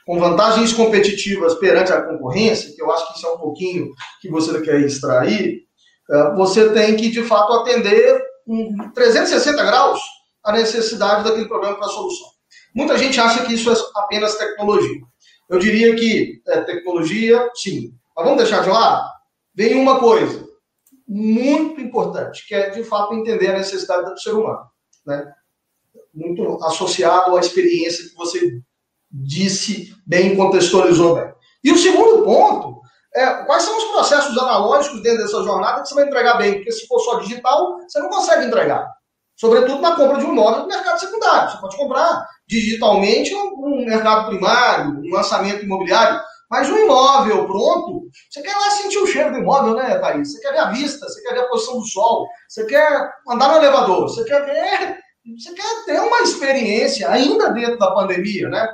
[0.06, 3.89] com vantagens competitivas perante a concorrência, que eu acho que isso é um pouquinho
[4.22, 5.62] que você quer extrair,
[6.12, 10.01] é, você tem que, de fato, atender em 360 graus
[10.43, 12.28] a necessidade daquele problema para a solução.
[12.76, 15.01] Muita gente acha que isso é apenas tecnologia.
[15.54, 17.93] Eu diria que é tecnologia, sim.
[18.16, 19.08] Mas vamos deixar de lado?
[19.54, 20.43] Vem uma coisa,
[21.08, 24.66] muito importante, que é, de fato, entender a necessidade do ser humano.
[25.06, 25.32] Né?
[26.12, 28.64] Muito associado à experiência que você
[29.12, 31.32] disse bem, contextualizou bem.
[31.64, 32.82] E o segundo ponto
[33.16, 36.56] é, quais são os processos analógicos dentro dessa jornada que você vai entregar bem?
[36.56, 38.91] Porque se for só digital, você não consegue entregar.
[39.36, 41.51] Sobretudo na compra de um imóvel no mercado secundário.
[41.51, 48.41] Você pode comprar digitalmente no mercado primário, um lançamento imobiliário, mas um imóvel pronto, você
[48.43, 50.31] quer lá sentir o cheiro do imóvel, né, Thaís?
[50.31, 53.49] Você quer ver a vista, você quer ver a posição do sol, você quer andar
[53.49, 54.99] no elevador, você quer ver,
[55.36, 58.67] você quer ter uma experiência ainda dentro da pandemia, né?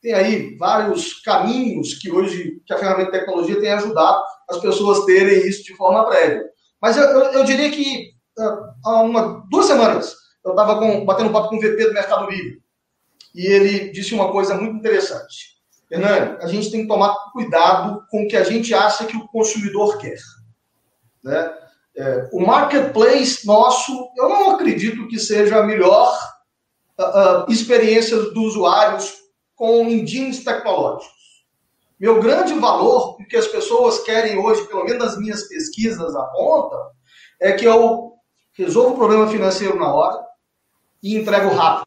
[0.00, 5.04] Tem aí vários caminhos que hoje que a ferramenta de tecnologia tem ajudado as pessoas
[5.04, 6.42] terem isso de forma prévia.
[6.80, 8.15] Mas eu, eu, eu diria que
[8.84, 10.14] há uma, duas semanas
[10.46, 12.62] eu estava batendo um papo com o VP do Mercado Livre
[13.34, 15.56] e ele disse uma coisa muito interessante.
[15.90, 19.26] Hernani, a gente tem que tomar cuidado com o que a gente acha que o
[19.28, 20.18] consumidor quer.
[21.22, 21.52] Né?
[21.96, 26.16] É, o marketplace nosso, eu não acredito que seja a melhor
[26.98, 29.14] uh, uh, experiência dos usuários
[29.54, 31.14] com engines tecnológicos.
[31.98, 36.80] Meu grande valor, o que as pessoas querem hoje, pelo menos as minhas pesquisas apontam,
[37.40, 38.15] é que eu
[38.56, 40.24] resolvo o problema financeiro na hora
[41.02, 41.86] e entrego rápido.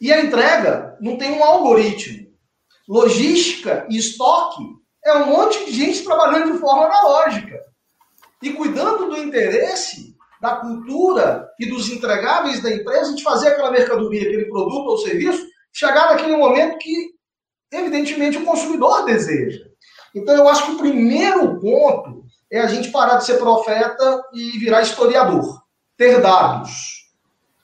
[0.00, 2.30] E a entrega não tem um algoritmo.
[2.88, 4.64] Logística e estoque
[5.04, 7.60] é um monte de gente trabalhando de forma analógica.
[8.42, 14.22] E cuidando do interesse, da cultura e dos entregáveis da empresa de fazer aquela mercadoria,
[14.22, 17.10] aquele produto ou serviço chegar naquele momento que,
[17.70, 19.64] evidentemente, o consumidor deseja.
[20.14, 24.58] Então, eu acho que o primeiro ponto é a gente parar de ser profeta e
[24.58, 25.61] virar historiador,
[26.02, 27.08] ter dados,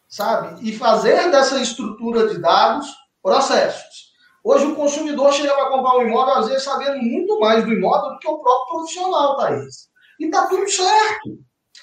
[0.09, 0.68] sabe?
[0.68, 2.86] E fazer dessa estrutura de dados
[3.20, 4.12] processos.
[4.45, 8.12] Hoje, o consumidor chega para comprar um imóvel, às vezes, sabendo muito mais do imóvel
[8.12, 9.89] do que o próprio profissional, Thaís.
[10.20, 11.39] E está tudo certo.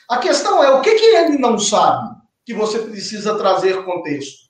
[0.09, 4.45] A questão é o que, que ele não sabe que você precisa trazer contexto.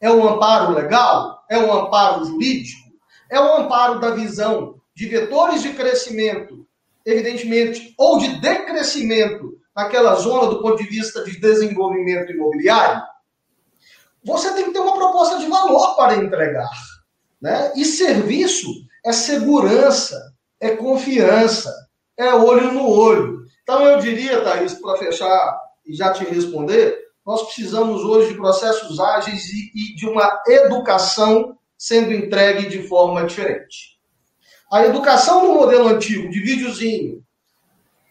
[0.00, 1.44] É um amparo legal?
[1.50, 2.90] É um amparo jurídico?
[3.30, 6.66] É um amparo da visão de vetores de crescimento,
[7.04, 13.02] evidentemente, ou de decrescimento naquela zona do ponto de vista de desenvolvimento imobiliário?
[14.24, 16.70] Você tem que ter uma proposta de valor para entregar.
[17.40, 17.72] Né?
[17.76, 18.68] E serviço
[19.04, 21.72] é segurança, é confiança,
[22.16, 23.44] é olho no olho.
[23.62, 28.98] Então eu diria, Thaís, para fechar e já te responder, nós precisamos hoje de processos
[28.98, 33.96] ágeis e, e de uma educação sendo entregue de forma diferente.
[34.72, 37.22] A educação no modelo antigo, de videozinho,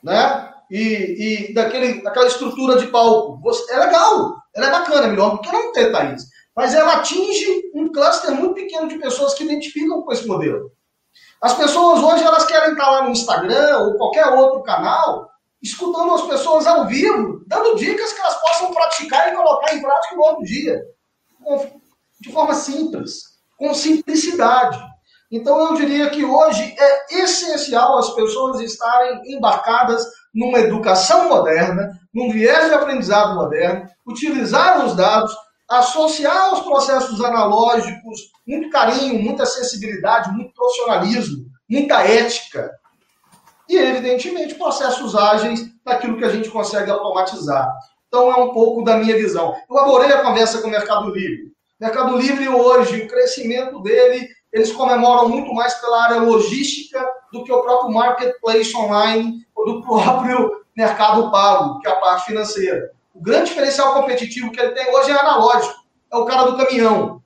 [0.03, 0.44] né?
[0.69, 5.51] E, e daquele, daquela estrutura de palco, é legal, ela é bacana, melhor do que
[5.51, 6.23] não ter, Thaís.
[6.55, 10.71] Mas ela atinge um cluster muito pequeno de pessoas que identificam com esse modelo.
[11.41, 15.29] As pessoas hoje elas querem estar lá no Instagram ou qualquer outro canal
[15.61, 20.15] escutando as pessoas ao vivo, dando dicas que elas possam praticar e colocar em prática
[20.15, 20.79] no outro dia.
[22.21, 24.79] De forma simples, com simplicidade.
[25.31, 30.05] Então eu diria que hoje é essencial as pessoas estarem embarcadas
[30.35, 35.33] numa educação moderna, num viés de aprendizado moderno, utilizar os dados,
[35.67, 42.69] associar os processos analógicos, muito carinho, muita sensibilidade, muito profissionalismo, muita ética,
[43.67, 47.67] e, evidentemente, processos ágeis daquilo que a gente consegue automatizar.
[48.07, 49.55] Então, é um pouco da minha visão.
[49.69, 51.51] Eu adorei a conversa com o Mercado Livre.
[51.79, 57.51] Mercado Livre, hoje, o crescimento dele, eles comemoram muito mais pela área logística do que
[57.51, 62.91] o próprio marketplace online ou do próprio mercado pago, que é a parte financeira.
[63.13, 65.85] O grande diferencial competitivo que ele tem hoje é analógico.
[66.11, 67.21] É o cara do caminhão,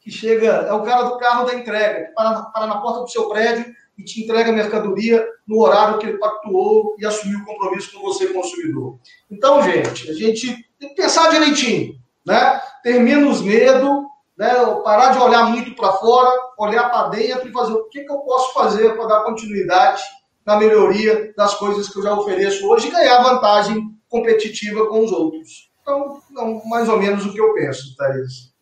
[0.00, 3.08] que chega, é o cara do carro da entrega, que para, para na porta do
[3.08, 7.44] seu prédio e te entrega a mercadoria no horário que ele pactuou e assumiu o
[7.44, 8.98] compromisso com você, consumidor.
[9.30, 11.94] Então, gente, a gente tem que pensar direitinho,
[12.26, 12.60] né?
[12.82, 14.06] Ter menos medo,
[14.36, 14.50] né?
[14.82, 18.18] parar de olhar muito para fora, olhar para dentro e fazer o que, que eu
[18.18, 20.02] posso fazer para dar continuidade
[20.44, 25.12] na melhoria das coisas que eu já ofereço hoje e ganhar vantagem competitiva com os
[25.12, 25.70] outros.
[25.80, 28.52] Então, é mais ou menos o que eu penso, Thaís.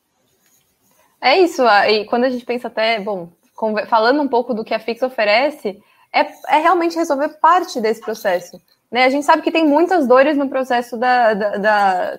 [1.20, 3.28] É isso, e quando a gente pensa até, bom,
[3.88, 8.58] falando um pouco do que a Fix oferece, é, é realmente resolver parte desse processo.
[8.90, 9.04] Né?
[9.04, 12.18] A gente sabe que tem muitas dores no processo da, da, da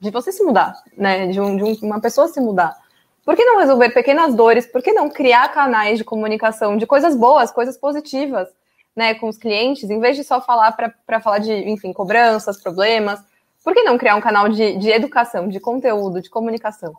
[0.00, 1.26] de você se mudar, né?
[1.28, 2.76] de, um, de um, uma pessoa se mudar.
[3.24, 4.66] Por que não resolver pequenas dores?
[4.66, 8.48] Por que não criar canais de comunicação de coisas boas, coisas positivas,
[8.96, 13.20] né, com os clientes, em vez de só falar para falar de, enfim, cobranças, problemas?
[13.62, 16.94] Por que não criar um canal de, de educação, de conteúdo, de comunicação?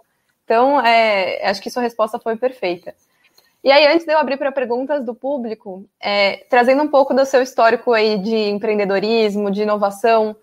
[0.45, 2.93] Então, é, acho que sua resposta foi perfeita.
[3.63, 7.25] E aí, antes de eu abrir para perguntas do público, é, trazendo um pouco do
[7.25, 10.35] seu histórico aí de empreendedorismo, de inovação,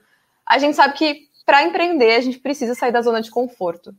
[0.44, 3.94] a gente sabe que para empreender a gente precisa sair da zona de conforto.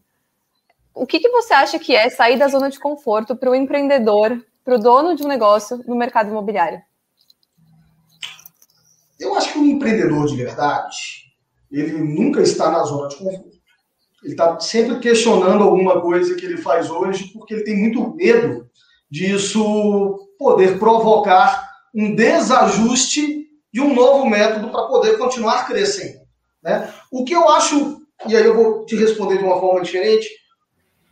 [0.93, 4.45] O que, que você acha que é sair da zona de conforto para o empreendedor,
[4.64, 6.82] para o dono de um negócio no mercado imobiliário?
[9.20, 11.34] eu acho que um empreendedor de verdade,
[11.72, 13.58] ele nunca está na zona de conforto.
[14.24, 18.70] Ele está sempre questionando alguma coisa que ele faz hoje, porque ele tem muito medo
[19.10, 26.20] disso poder provocar um desajuste de um novo método para poder continuar crescendo.
[26.62, 26.91] Né?
[27.12, 30.28] O que eu acho, e aí eu vou te responder de uma forma diferente,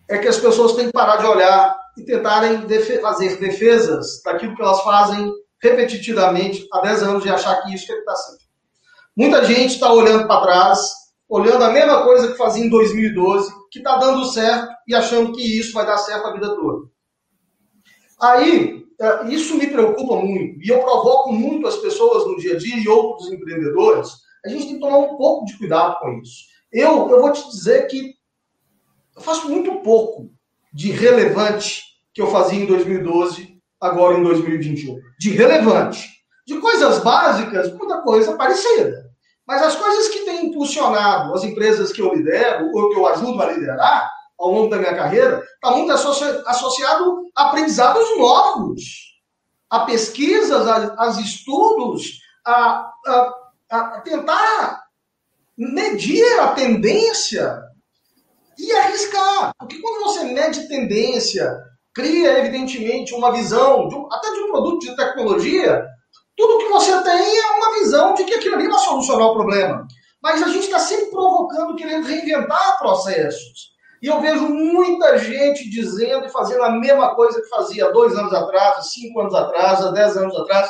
[0.10, 2.68] é que as pessoas têm que parar de olhar e tentarem
[3.02, 5.32] fazer defesas daquilo que elas fazem
[5.62, 8.46] repetitivamente há 10 anos e achar que isso é que está certo.
[9.16, 10.80] Muita gente está olhando para trás,
[11.28, 15.60] olhando a mesma coisa que fazia em 2012, que está dando certo e achando que
[15.60, 16.88] isso vai dar certo a vida toda.
[18.22, 22.58] Aí, é, isso me preocupa muito e eu provoco muito as pessoas no dia a
[22.58, 24.25] dia e outros empreendedores.
[24.46, 26.46] A gente tem que tomar um pouco de cuidado com isso.
[26.72, 28.14] Eu, eu vou te dizer que
[29.16, 30.30] eu faço muito pouco
[30.74, 31.82] de relevante
[32.14, 35.00] que eu fazia em 2012, agora em 2021.
[35.20, 36.08] De relevante.
[36.46, 39.06] De coisas básicas, muita coisa parecida.
[39.48, 43.42] Mas as coisas que têm impulsionado as empresas que eu lidero, ou que eu ajudo
[43.42, 48.82] a liderar, ao longo da minha carreira, está muito associado a aprendizados novos,
[49.70, 53.34] a pesquisas, a, a estudos, a, a,
[53.70, 54.84] a tentar
[55.58, 57.62] medir a tendência
[58.58, 59.52] e arriscar.
[59.58, 61.56] Porque quando você mede tendência,
[61.94, 65.86] cria, evidentemente, uma visão, de um, até de um produto de tecnologia,
[66.36, 69.88] tudo que você tem é uma visão de que aquilo ali vai solucionar o problema.
[70.22, 73.76] Mas a gente está sempre provocando, querendo reinventar processos.
[74.02, 78.34] E eu vejo muita gente dizendo e fazendo a mesma coisa que fazia dois anos
[78.34, 80.70] atrás, cinco anos atrás, dez anos atrás.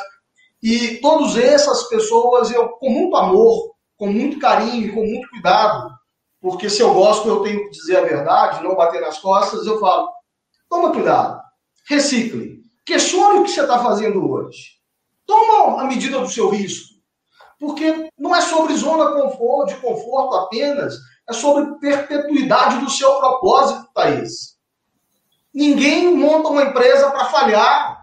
[0.62, 5.90] E todas essas pessoas, eu, com muito amor, com muito carinho, com muito cuidado,
[6.40, 9.78] porque se eu gosto, eu tenho que dizer a verdade, não bater nas costas, eu
[9.78, 10.08] falo,
[10.68, 11.40] toma cuidado,
[11.88, 14.76] recicle, questione o que você está fazendo hoje.
[15.26, 16.94] Toma a medida do seu risco.
[17.58, 19.06] Porque não é sobre zona
[19.66, 20.94] de conforto apenas,
[21.28, 24.56] é sobre perpetuidade do seu propósito, Thaís.
[25.52, 27.95] Ninguém monta uma empresa para falhar.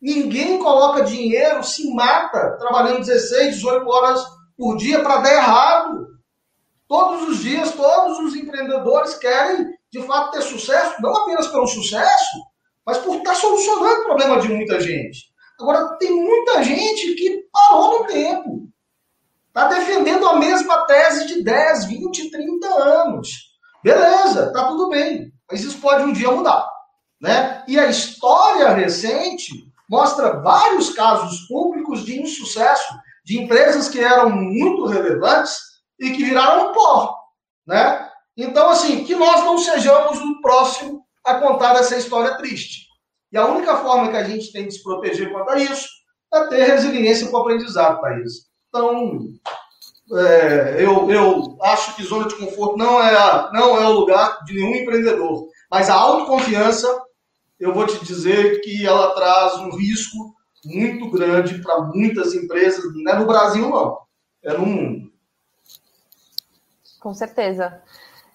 [0.00, 4.24] Ninguém coloca dinheiro, se mata trabalhando 16, 18 horas
[4.56, 6.06] por dia para dar errado.
[6.88, 12.36] Todos os dias, todos os empreendedores querem, de fato, ter sucesso, não apenas pelo sucesso,
[12.84, 15.30] mas por estar solucionando o problema de muita gente.
[15.60, 18.68] Agora, tem muita gente que parou no tempo.
[19.48, 23.28] Está defendendo a mesma tese de 10, 20, 30 anos.
[23.84, 25.32] Beleza, tá tudo bem.
[25.50, 26.66] Mas isso pode um dia mudar.
[27.20, 27.62] Né?
[27.68, 34.86] E a história recente mostra vários casos públicos de insucesso de empresas que eram muito
[34.86, 35.58] relevantes
[35.98, 37.16] e que viraram pó.
[37.66, 38.08] Né?
[38.36, 42.86] Então, assim, que nós não sejamos o próximo a contar essa história triste.
[43.32, 45.88] E a única forma que a gente tem de se proteger contra isso
[46.32, 48.48] é ter resiliência com o aprendizado, Thaís.
[48.68, 49.20] Então,
[50.12, 54.54] é, eu, eu acho que zona de conforto não é, não é o lugar de
[54.54, 55.46] nenhum empreendedor.
[55.70, 56.88] Mas a autoconfiança,
[57.60, 60.34] eu vou te dizer que ela traz um risco
[60.64, 63.98] muito grande para muitas empresas, não é no Brasil, não,
[64.42, 65.12] é no mundo.
[66.98, 67.82] Com certeza.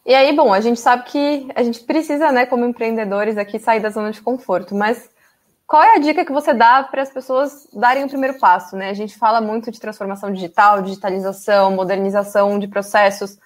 [0.06, 3.80] E aí, bom, a gente sabe que a gente precisa, né, como empreendedores aqui, sair
[3.80, 5.10] da zona de conforto, mas
[5.66, 8.90] qual é a dica que você dá para as pessoas darem o primeiro passo, né?
[8.90, 13.40] A gente fala muito de transformação digital, digitalização, modernização de processos,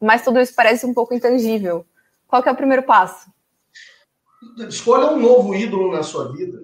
[0.00, 1.84] mas tudo isso parece um pouco intangível.
[2.28, 3.28] Qual é o primeiro passo?
[4.68, 6.62] Escolha um novo ídolo na sua vida.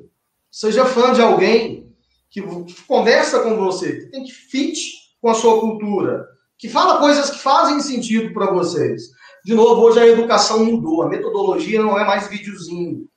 [0.51, 1.95] Seja fã de alguém
[2.31, 2.43] que
[2.87, 4.79] conversa com você, que tem que fit
[5.21, 6.27] com a sua cultura,
[6.59, 9.11] que fala coisas que fazem sentido para vocês.
[9.45, 13.09] De novo, hoje a educação mudou, a metodologia não é mais videozinho,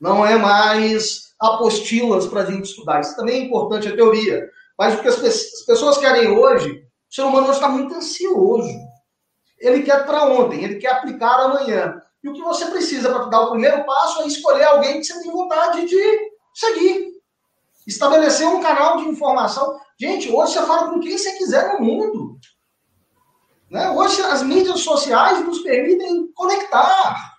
[0.00, 3.00] não é mais apostilas para a gente estudar.
[3.00, 4.48] Isso também é importante, a teoria.
[4.78, 5.16] Mas o que as
[5.66, 8.68] pessoas querem hoje, o ser humano hoje está muito ansioso.
[9.58, 12.00] Ele quer para ontem, ele quer aplicar amanhã.
[12.26, 15.22] E o que você precisa para dar o primeiro passo é escolher alguém que você
[15.22, 17.12] tem vontade de seguir.
[17.86, 19.78] Estabelecer um canal de informação.
[19.96, 22.36] Gente, hoje você fala com quem você quiser no mundo.
[23.70, 23.90] Né?
[23.90, 27.36] Hoje as mídias sociais nos permitem conectar.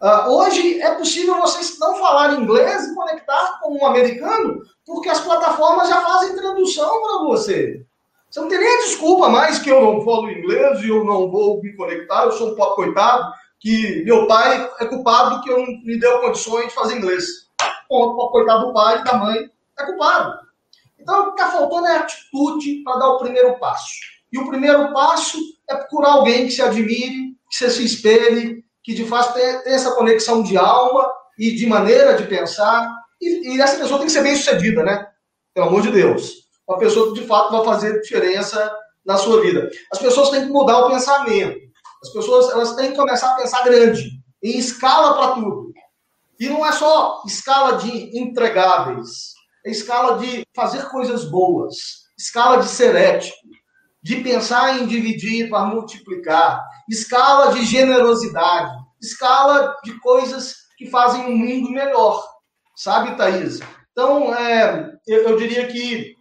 [0.00, 5.20] Uh, hoje é possível vocês não falar inglês e conectar com um americano, porque as
[5.20, 7.84] plataformas já fazem tradução para você.
[8.30, 11.60] Você não tem nem desculpa mais que eu não falo inglês e eu não vou
[11.62, 13.30] me conectar, eu sou um pobre coitado,
[13.66, 17.24] que meu pai é culpado que eu não me deu condições de fazer inglês.
[17.88, 20.38] Ponto, coitado do pai e da mãe é culpado.
[20.96, 23.92] Então, o que está faltando é atitude para dar o primeiro passo.
[24.32, 25.36] E o primeiro passo
[25.68, 29.96] é procurar alguém que se admire, que você se espelhe, que de fato tem essa
[29.96, 32.88] conexão de alma e de maneira de pensar.
[33.20, 35.08] E, e, essa pessoa tem que ser bem sucedida, né?
[35.52, 36.46] Pelo amor de Deus.
[36.68, 38.72] uma pessoa que de fato vai fazer diferença
[39.04, 39.68] na sua vida.
[39.92, 41.65] As pessoas têm que mudar o pensamento.
[42.02, 44.10] As pessoas elas têm que começar a pensar grande,
[44.42, 45.72] em escala para tudo.
[46.38, 49.34] E não é só escala de entregáveis,
[49.64, 51.76] é escala de fazer coisas boas,
[52.18, 53.36] escala de ser ético,
[54.02, 58.70] de pensar em dividir para multiplicar, escala de generosidade,
[59.00, 62.24] escala de coisas que fazem um mundo melhor.
[62.76, 63.60] Sabe, Thaís?
[63.90, 66.14] Então, é, eu, eu diria que,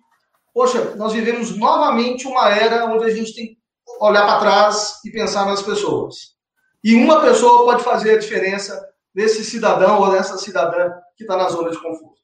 [0.54, 3.58] poxa, nós vivemos novamente uma era onde a gente tem
[4.00, 6.36] olhar para trás e pensar nas pessoas.
[6.84, 11.50] E uma pessoa pode fazer a diferença nesse cidadão ou nessa cidadã que está na
[11.50, 12.16] zona de conforto.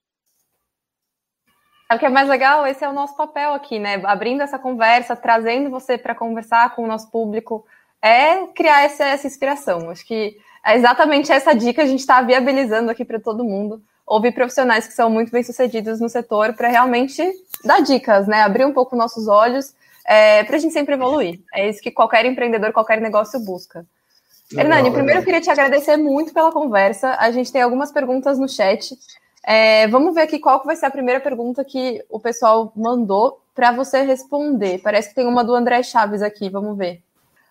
[1.89, 4.01] É o que é mais legal, esse é o nosso papel aqui, né?
[4.05, 7.65] Abrindo essa conversa, trazendo você para conversar com o nosso público,
[8.01, 9.89] é criar essa, essa inspiração.
[9.89, 13.81] Acho que é exatamente essa dica a gente está viabilizando aqui para todo mundo.
[14.05, 17.29] Ouvir profissionais que são muito bem sucedidos no setor para realmente
[17.63, 18.41] dar dicas, né?
[18.41, 19.73] Abrir um pouco nossos olhos
[20.05, 21.41] é, para a gente sempre evoluir.
[21.53, 23.85] É isso que qualquer empreendedor, qualquer negócio busca.
[24.53, 27.15] Hernani, primeiro eu queria te agradecer muito pela conversa.
[27.19, 28.97] A gente tem algumas perguntas no chat.
[29.43, 33.71] É, vamos ver aqui qual vai ser a primeira pergunta que o pessoal mandou para
[33.71, 34.79] você responder.
[34.79, 37.01] Parece que tem uma do André Chaves aqui, vamos ver.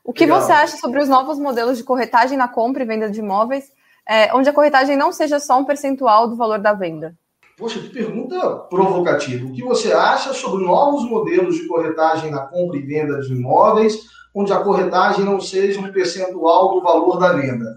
[0.04, 0.40] O que Legal.
[0.40, 3.70] você acha sobre os novos modelos de corretagem na compra e venda de imóveis,
[4.06, 7.14] é, onde a corretagem não seja só um percentual do valor da venda?
[7.60, 9.46] Poxa, que pergunta provocativa.
[9.46, 13.98] O que você acha sobre novos modelos de corretagem na compra e venda de imóveis,
[14.34, 17.76] onde a corretagem não seja um percentual do valor da venda?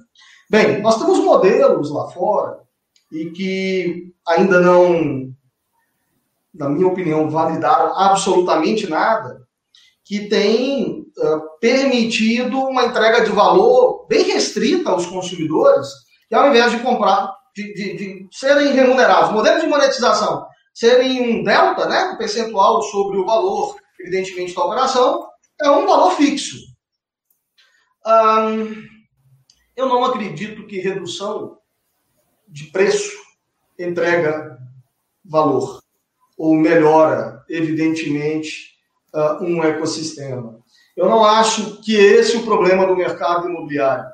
[0.49, 2.59] Bem, nós temos modelos lá fora
[3.11, 5.33] e que ainda não,
[6.53, 9.41] na minha opinião, validaram absolutamente nada,
[10.05, 15.89] que tem uh, permitido uma entrega de valor bem restrita aos consumidores,
[16.29, 21.43] que ao invés de comprar, de, de, de serem remunerados, modelos de monetização serem um
[21.43, 25.27] delta, né, um percentual sobre o valor, evidentemente, da operação,
[25.61, 26.57] é um valor fixo.
[28.05, 28.83] Um,
[29.75, 31.57] eu não acredito que redução
[32.47, 33.15] de preço
[33.79, 34.57] entrega
[35.23, 35.79] valor
[36.37, 38.73] ou melhora, evidentemente,
[39.13, 40.59] uh, um ecossistema.
[40.97, 44.05] Eu não acho que esse é o problema do mercado imobiliário.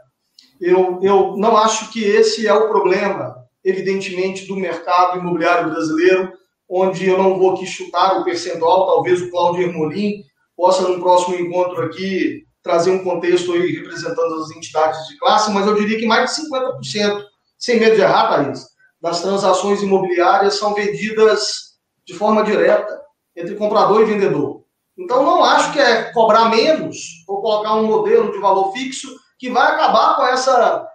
[0.59, 6.33] Eu, eu não acho que esse é o problema, evidentemente, do mercado imobiliário brasileiro,
[6.69, 10.23] onde eu não vou aqui chutar o percentual, talvez o Claudio Hermolin
[10.55, 15.65] possa, no próximo encontro aqui, trazer um contexto aí representando as entidades de classe, mas
[15.65, 17.23] eu diria que mais de 50%
[17.57, 18.65] sem medo de errar, Thaís,
[19.01, 23.01] das transações imobiliárias são vendidas de forma direta
[23.35, 24.63] entre comprador e vendedor.
[24.97, 29.07] Então, não acho que é cobrar menos ou colocar um modelo de valor fixo
[29.39, 30.87] que vai acabar com essa,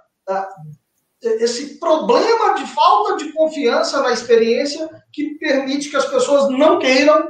[1.22, 7.26] esse problema de falta de confiança na experiência que permite que as pessoas não queiram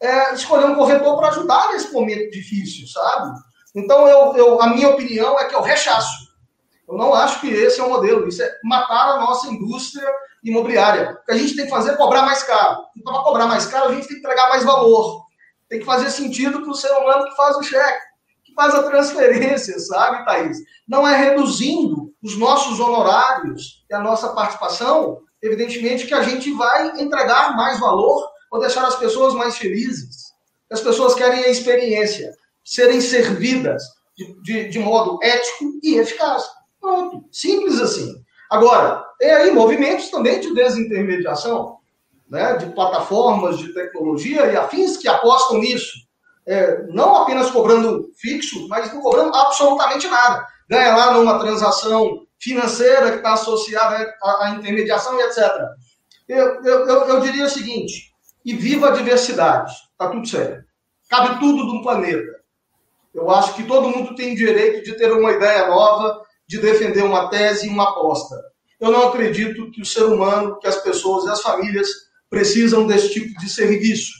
[0.00, 3.32] é, escolher um corretor para ajudar nesse momento difícil, sabe?
[3.74, 6.28] Então, eu, eu, a minha opinião é que eu rechaço
[6.88, 8.26] eu não acho que esse é o modelo.
[8.26, 10.08] Isso é matar a nossa indústria
[10.42, 11.18] imobiliária.
[11.22, 12.78] O que a gente tem que fazer é cobrar mais caro.
[12.96, 15.26] Então, para cobrar mais caro, a gente tem que entregar mais valor.
[15.68, 18.07] Tem que fazer sentido para o ser humano que faz o cheque, que
[18.58, 20.58] faz a transferência, sabe, Thaís?
[20.88, 27.00] Não é reduzindo os nossos honorários e a nossa participação, evidentemente, que a gente vai
[27.00, 30.32] entregar mais valor ou deixar as pessoas mais felizes.
[30.72, 32.34] As pessoas querem a experiência,
[32.64, 33.80] serem servidas
[34.16, 36.42] de, de, de modo ético e eficaz.
[36.80, 38.12] Pronto, simples assim.
[38.50, 41.76] Agora, tem aí movimentos também de desintermediação,
[42.28, 46.07] né, de plataformas de tecnologia e afins que apostam nisso.
[46.48, 50.46] É, não apenas cobrando fixo, mas não cobrando absolutamente nada.
[50.68, 55.44] Ganha lá numa transação financeira que está associada à, intermediação e etc.
[56.26, 58.12] Eu, eu, eu, diria o seguinte,
[58.44, 60.64] e viva a diversidade, está tudo certo.
[61.10, 62.38] Cabe tudo um planeta.
[63.14, 67.28] Eu acho que todo mundo tem direito de ter uma ideia nova, de defender uma
[67.28, 68.36] tese e uma aposta.
[68.80, 71.88] Eu não acredito que o ser humano, que as pessoas e as famílias
[72.30, 74.12] precisam desse tipo de serviço.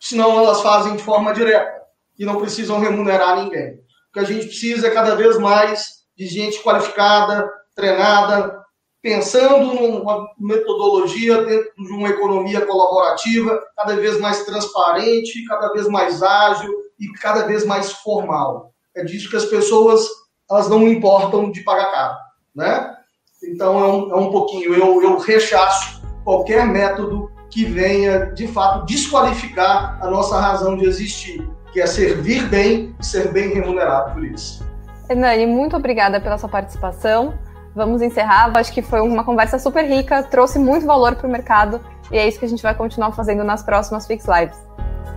[0.00, 1.82] Senão elas fazem de forma direta
[2.18, 3.74] e não precisam remunerar ninguém.
[3.74, 8.58] O que a gente precisa é cada vez mais de gente qualificada, treinada,
[9.00, 16.22] pensando numa metodologia dentro de uma economia colaborativa cada vez mais transparente, cada vez mais
[16.22, 18.72] ágil e cada vez mais formal.
[18.96, 20.06] É disso que as pessoas
[20.50, 22.16] elas não importam de pagar caro,
[22.54, 22.96] né?
[23.44, 28.84] Então é um, é um pouquinho, eu, eu rechaço qualquer método que venha, de fato,
[28.86, 34.24] desqualificar a nossa razão de existir, que é servir bem e ser bem remunerado por
[34.24, 34.66] isso.
[35.08, 37.34] Hernani, muito obrigada pela sua participação.
[37.74, 38.50] Vamos encerrar.
[38.56, 41.80] Acho que foi uma conversa super rica, trouxe muito valor para o mercado
[42.10, 44.58] e é isso que a gente vai continuar fazendo nas próximas Fix Lives.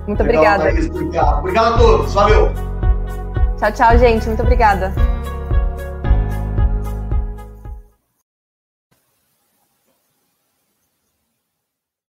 [0.08, 0.64] Muito Legal, obrigada.
[0.64, 1.40] Thaís, obrigado.
[1.40, 2.14] Obrigado a todos.
[2.14, 2.52] Valeu.
[3.58, 4.28] Tchau, tchau, gente.
[4.28, 4.94] Muito obrigada.